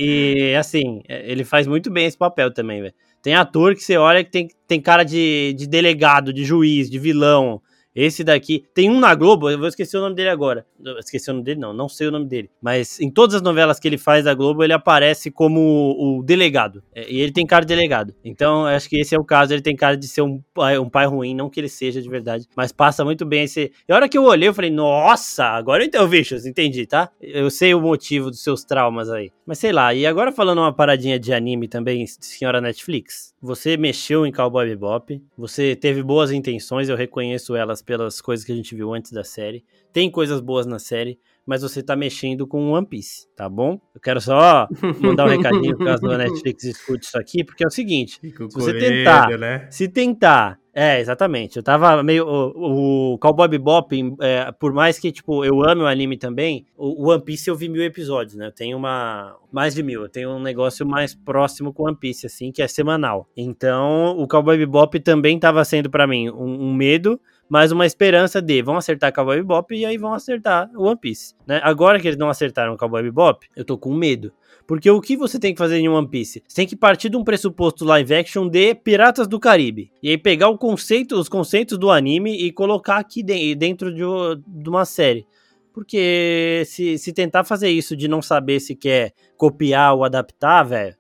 [0.52, 2.94] e, assim, ele faz muito bem esse papel também, velho.
[3.22, 7.00] Tem ator que você olha que tem, tem cara de, de delegado, de juiz, de
[7.00, 7.62] vilão.
[7.98, 8.64] Esse daqui.
[8.76, 10.64] Tem um na Globo, eu vou esquecer o nome dele agora.
[11.00, 12.48] Esqueci o nome dele, não, não sei o nome dele.
[12.62, 16.84] Mas em todas as novelas que ele faz da Globo, ele aparece como o delegado.
[16.94, 18.14] É, e ele tem cara de delegado.
[18.24, 19.52] Então, acho que esse é o caso.
[19.52, 22.08] Ele tem cara de ser um pai, um pai ruim, não que ele seja de
[22.08, 22.46] verdade.
[22.56, 23.72] Mas passa muito bem esse.
[23.90, 27.10] E a hora que eu olhei, eu falei, nossa, agora eu entendi, bichos, entendi, tá?
[27.20, 29.32] Eu sei o motivo dos seus traumas aí.
[29.44, 33.34] Mas sei lá, e agora falando uma paradinha de anime também, senhora Netflix.
[33.42, 38.52] Você mexeu em Cowboy Bebop, você teve boas intenções, eu reconheço elas pelas coisas que
[38.52, 39.64] a gente viu antes da série.
[39.94, 43.80] Tem coisas boas na série, mas você tá mexendo com One Piece, tá bom?
[43.96, 44.68] Eu quero só
[45.00, 48.78] mandar um recadinho caso a Netflix escute isso aqui, porque é o seguinte: se você
[48.78, 49.68] tentar, né?
[49.72, 51.58] se tentar é, exatamente.
[51.58, 52.24] Eu tava meio.
[52.28, 57.10] O, o Cowboy Bebop, é, por mais que, tipo, eu ame o anime também, o,
[57.10, 58.46] One Piece eu vi mil episódios, né?
[58.46, 59.36] Eu tenho uma.
[59.52, 60.04] Mais de mil.
[60.04, 63.28] Eu tenho um negócio mais próximo com One Piece, assim, que é semanal.
[63.36, 67.20] Então, o Cowboy Bebop também tava sendo para mim um, um medo
[67.50, 71.60] mas uma esperança de vão acertar Cowboy Bebop e aí vão acertar One Piece, né?
[71.64, 74.32] Agora que eles não acertaram Cowboy Bebop, eu tô com medo.
[74.66, 76.44] Porque o que você tem que fazer em One Piece?
[76.46, 79.90] Você tem que partir de um pressuposto live action de Piratas do Caribe.
[80.04, 84.04] E aí pegar o conceito, os conceitos do anime e colocar aqui dentro de,
[84.46, 85.26] de uma série.
[85.74, 90.96] Porque se, se tentar fazer isso de não saber se quer copiar ou adaptar, velho,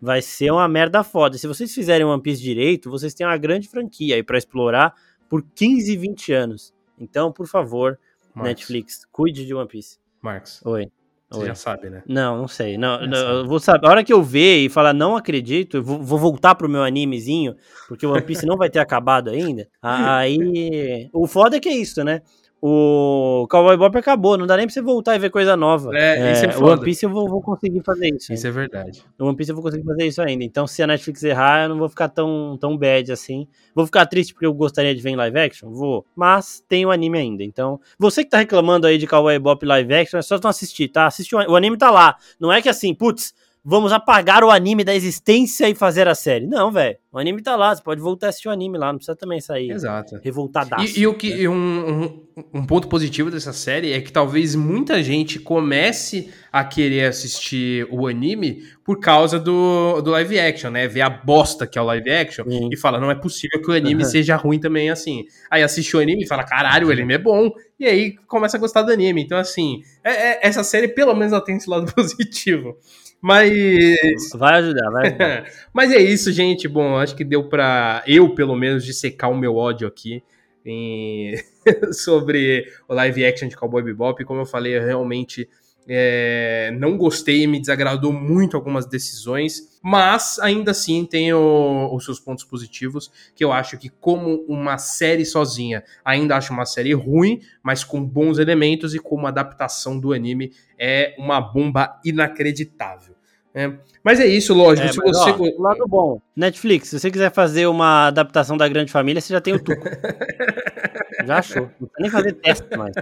[0.00, 1.36] vai ser uma merda foda.
[1.36, 4.94] Se vocês fizerem One Piece direito, vocês têm uma grande franquia aí para explorar
[5.30, 6.74] por 15, 20 anos.
[6.98, 7.98] Então, por favor,
[8.34, 8.42] Marcos.
[8.42, 9.98] Netflix, cuide de One Piece.
[10.20, 10.60] Marcos.
[10.66, 10.90] Oi.
[11.30, 11.46] Você Oi.
[11.46, 12.02] já sabe, né?
[12.08, 12.76] Não, não sei.
[12.76, 13.86] Não, não eu vou saber.
[13.86, 16.82] A hora que eu ver e falar não acredito, eu vou, vou voltar pro meu
[16.82, 17.54] animezinho,
[17.86, 19.68] porque o One Piece não vai ter acabado ainda.
[19.80, 21.08] Aí.
[21.12, 22.20] O foda é que é isso, né?
[22.62, 25.96] O Cowboy Bop acabou, não dá nem pra você voltar e ver coisa nova.
[25.96, 26.66] É, é isso é foda.
[26.66, 28.32] O One Piece eu vou, vou conseguir fazer isso.
[28.32, 28.58] Isso ainda.
[28.58, 29.02] é verdade.
[29.18, 30.44] O One Piece eu vou conseguir fazer isso ainda.
[30.44, 33.48] Então, se a Netflix errar, eu não vou ficar tão, tão bad assim.
[33.74, 35.70] Vou ficar triste porque eu gostaria de ver em live action?
[35.70, 36.04] Vou.
[36.14, 37.42] Mas tem o anime ainda.
[37.42, 40.88] Então, você que tá reclamando aí de Cowboy Bop live action, é só não assistir,
[40.88, 41.06] tá?
[41.06, 42.16] Assistir o anime tá lá.
[42.38, 43.32] Não é que assim, putz,
[43.64, 46.46] vamos apagar o anime da existência e fazer a série.
[46.46, 46.96] Não, velho.
[47.12, 49.40] O anime tá lá, você pode voltar a assistir o anime lá, não precisa também
[49.40, 50.20] sair Exato.
[50.22, 50.96] revoltadaço.
[50.96, 55.02] E, e o que, um, um, um, ponto positivo dessa série é que talvez muita
[55.02, 60.86] gente comece a querer assistir o anime por causa do, do live action, né?
[60.86, 63.74] Ver a bosta que é o live action e fala, não é possível que o
[63.74, 64.08] anime uhum.
[64.08, 65.24] seja ruim também assim.
[65.50, 67.50] Aí assiste o anime e fala, caralho, o anime é bom.
[67.80, 69.22] E aí começa a gostar do anime.
[69.22, 72.76] Então, assim, é, é, essa série pelo menos ela tem esse lado positivo.
[73.22, 74.30] Mas.
[74.34, 75.50] Vai ajudar, vai ajudar.
[75.72, 76.68] Mas é isso, gente.
[76.68, 80.22] Bom, acho que deu para eu, pelo menos, dissecar o meu ódio aqui
[80.64, 81.34] em...
[81.92, 84.22] sobre o live action de Cowboy Bebop.
[84.26, 85.48] Como eu falei, eu realmente
[85.92, 92.44] é, não gostei, me desagradou muito algumas decisões, mas ainda assim tem os seus pontos
[92.44, 97.82] positivos, que eu acho que como uma série sozinha, ainda acho uma série ruim, mas
[97.82, 103.16] com bons elementos e como adaptação do anime é uma bomba inacreditável.
[103.54, 103.72] É.
[104.02, 104.86] Mas é isso, lógico.
[104.86, 105.30] É, se mas, você...
[105.30, 106.20] ó, lado bom.
[106.36, 109.82] Netflix, se você quiser fazer uma adaptação da Grande Família, você já tem o Tuco.
[111.26, 111.70] já achou.
[111.80, 112.94] Não precisa nem fazer teste mais.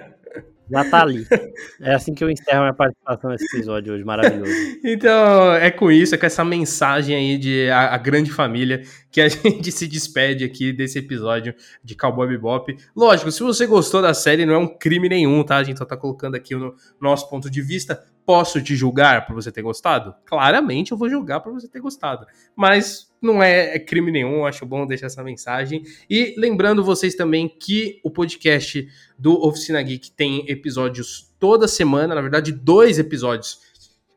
[0.71, 1.27] Já tá ali.
[1.81, 4.53] É assim que eu encerro minha participação nesse episódio hoje, maravilhoso.
[4.85, 9.21] Então, é com isso, é com essa mensagem aí de a, a, grande família que
[9.21, 12.77] a gente se despede aqui desse episódio de Cowboy Bebop.
[12.95, 15.57] Lógico, se você gostou da série, não é um crime nenhum, tá?
[15.57, 18.03] A gente só tá colocando aqui o no, nosso ponto de vista.
[18.29, 20.15] Posso te julgar por você ter gostado?
[20.27, 22.27] Claramente eu vou julgar por você ter gostado.
[22.55, 25.83] Mas não é, é crime nenhum, acho bom deixar essa mensagem.
[26.11, 28.87] E lembrando vocês também que o podcast
[29.19, 33.63] do Oficina Geek tem episódios toda semana, na verdade, dois episódios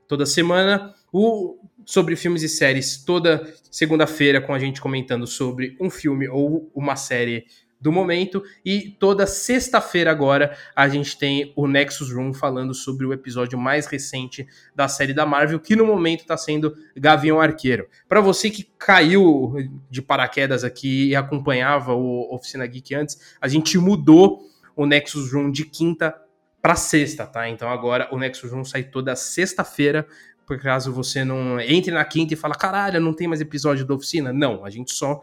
[0.09, 0.93] toda semana.
[1.09, 6.69] O sobre filmes e séries toda segunda-feira com a gente comentando sobre um filme ou
[6.75, 7.45] uma série
[7.81, 8.43] do momento.
[8.63, 13.87] E toda sexta-feira agora a gente tem o Nexus Room falando sobre o episódio mais
[13.87, 17.87] recente da série da Marvel, que no momento está sendo Gavião Arqueiro.
[18.07, 19.55] Para você que caiu
[19.89, 24.41] de paraquedas aqui e acompanhava o Oficina Geek antes, a gente mudou
[24.75, 26.15] o Nexus Room de quinta
[26.61, 27.49] para sexta, tá?
[27.49, 30.05] Então agora o Nexus Room sai toda sexta-feira
[30.51, 33.93] por caso você não entre na quinta e fala, caralho, não tem mais episódio da
[33.93, 34.33] oficina.
[34.33, 35.21] Não, a gente só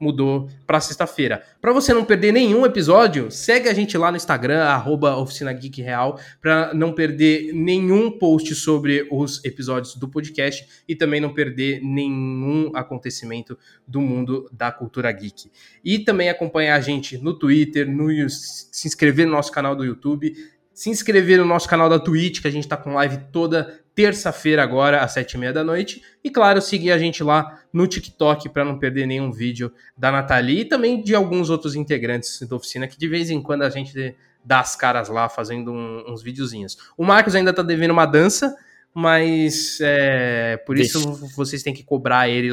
[0.00, 1.42] mudou para sexta-feira.
[1.60, 5.82] Para você não perder nenhum episódio, segue a gente lá no Instagram, arroba Oficina Geek
[5.82, 11.80] Real, para não perder nenhum post sobre os episódios do podcast e também não perder
[11.82, 15.50] nenhum acontecimento do mundo da cultura geek.
[15.84, 20.34] E também acompanhar a gente no Twitter, no, se inscrever no nosso canal do YouTube,
[20.72, 24.62] se inscrever no nosso canal da Twitch, que a gente está com live toda terça-feira
[24.62, 26.02] agora, às sete e meia da noite.
[26.24, 30.60] E claro, seguir a gente lá no TikTok para não perder nenhum vídeo da Nathalie
[30.60, 34.16] e também de alguns outros integrantes da oficina que de vez em quando a gente
[34.42, 36.78] dá as caras lá fazendo um, uns videozinhos.
[36.96, 38.56] O Marcos ainda tá devendo uma dança,
[38.94, 41.34] mas é, por isso Deixa.
[41.36, 42.50] vocês têm que cobrar ele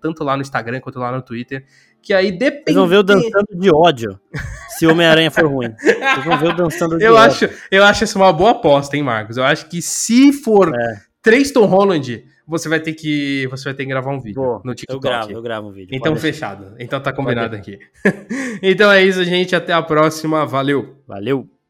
[0.00, 1.64] tanto lá no Instagram quanto lá no Twitter.
[2.02, 2.64] Que aí depende.
[2.64, 4.18] Vocês vão ver o dançando de ódio
[4.70, 5.74] se Homem-Aranha for ruim.
[5.78, 7.48] Vocês vão ver o dançando de eu ódio.
[7.48, 9.36] Acho, eu acho isso uma boa aposta, hein, Marcos?
[9.36, 11.00] Eu acho que se for é.
[11.20, 14.62] três Tom Holland, você vai ter que você vai ter que gravar um vídeo Pô,
[14.64, 14.94] no TikTok.
[14.94, 15.94] Eu gravo, eu gravo um vídeo.
[15.94, 16.74] Então fechado.
[16.78, 17.78] Então tá combinado aqui.
[18.62, 19.54] então é isso, gente.
[19.54, 20.46] Até a próxima.
[20.46, 21.02] Valeu.
[21.06, 21.50] Valeu.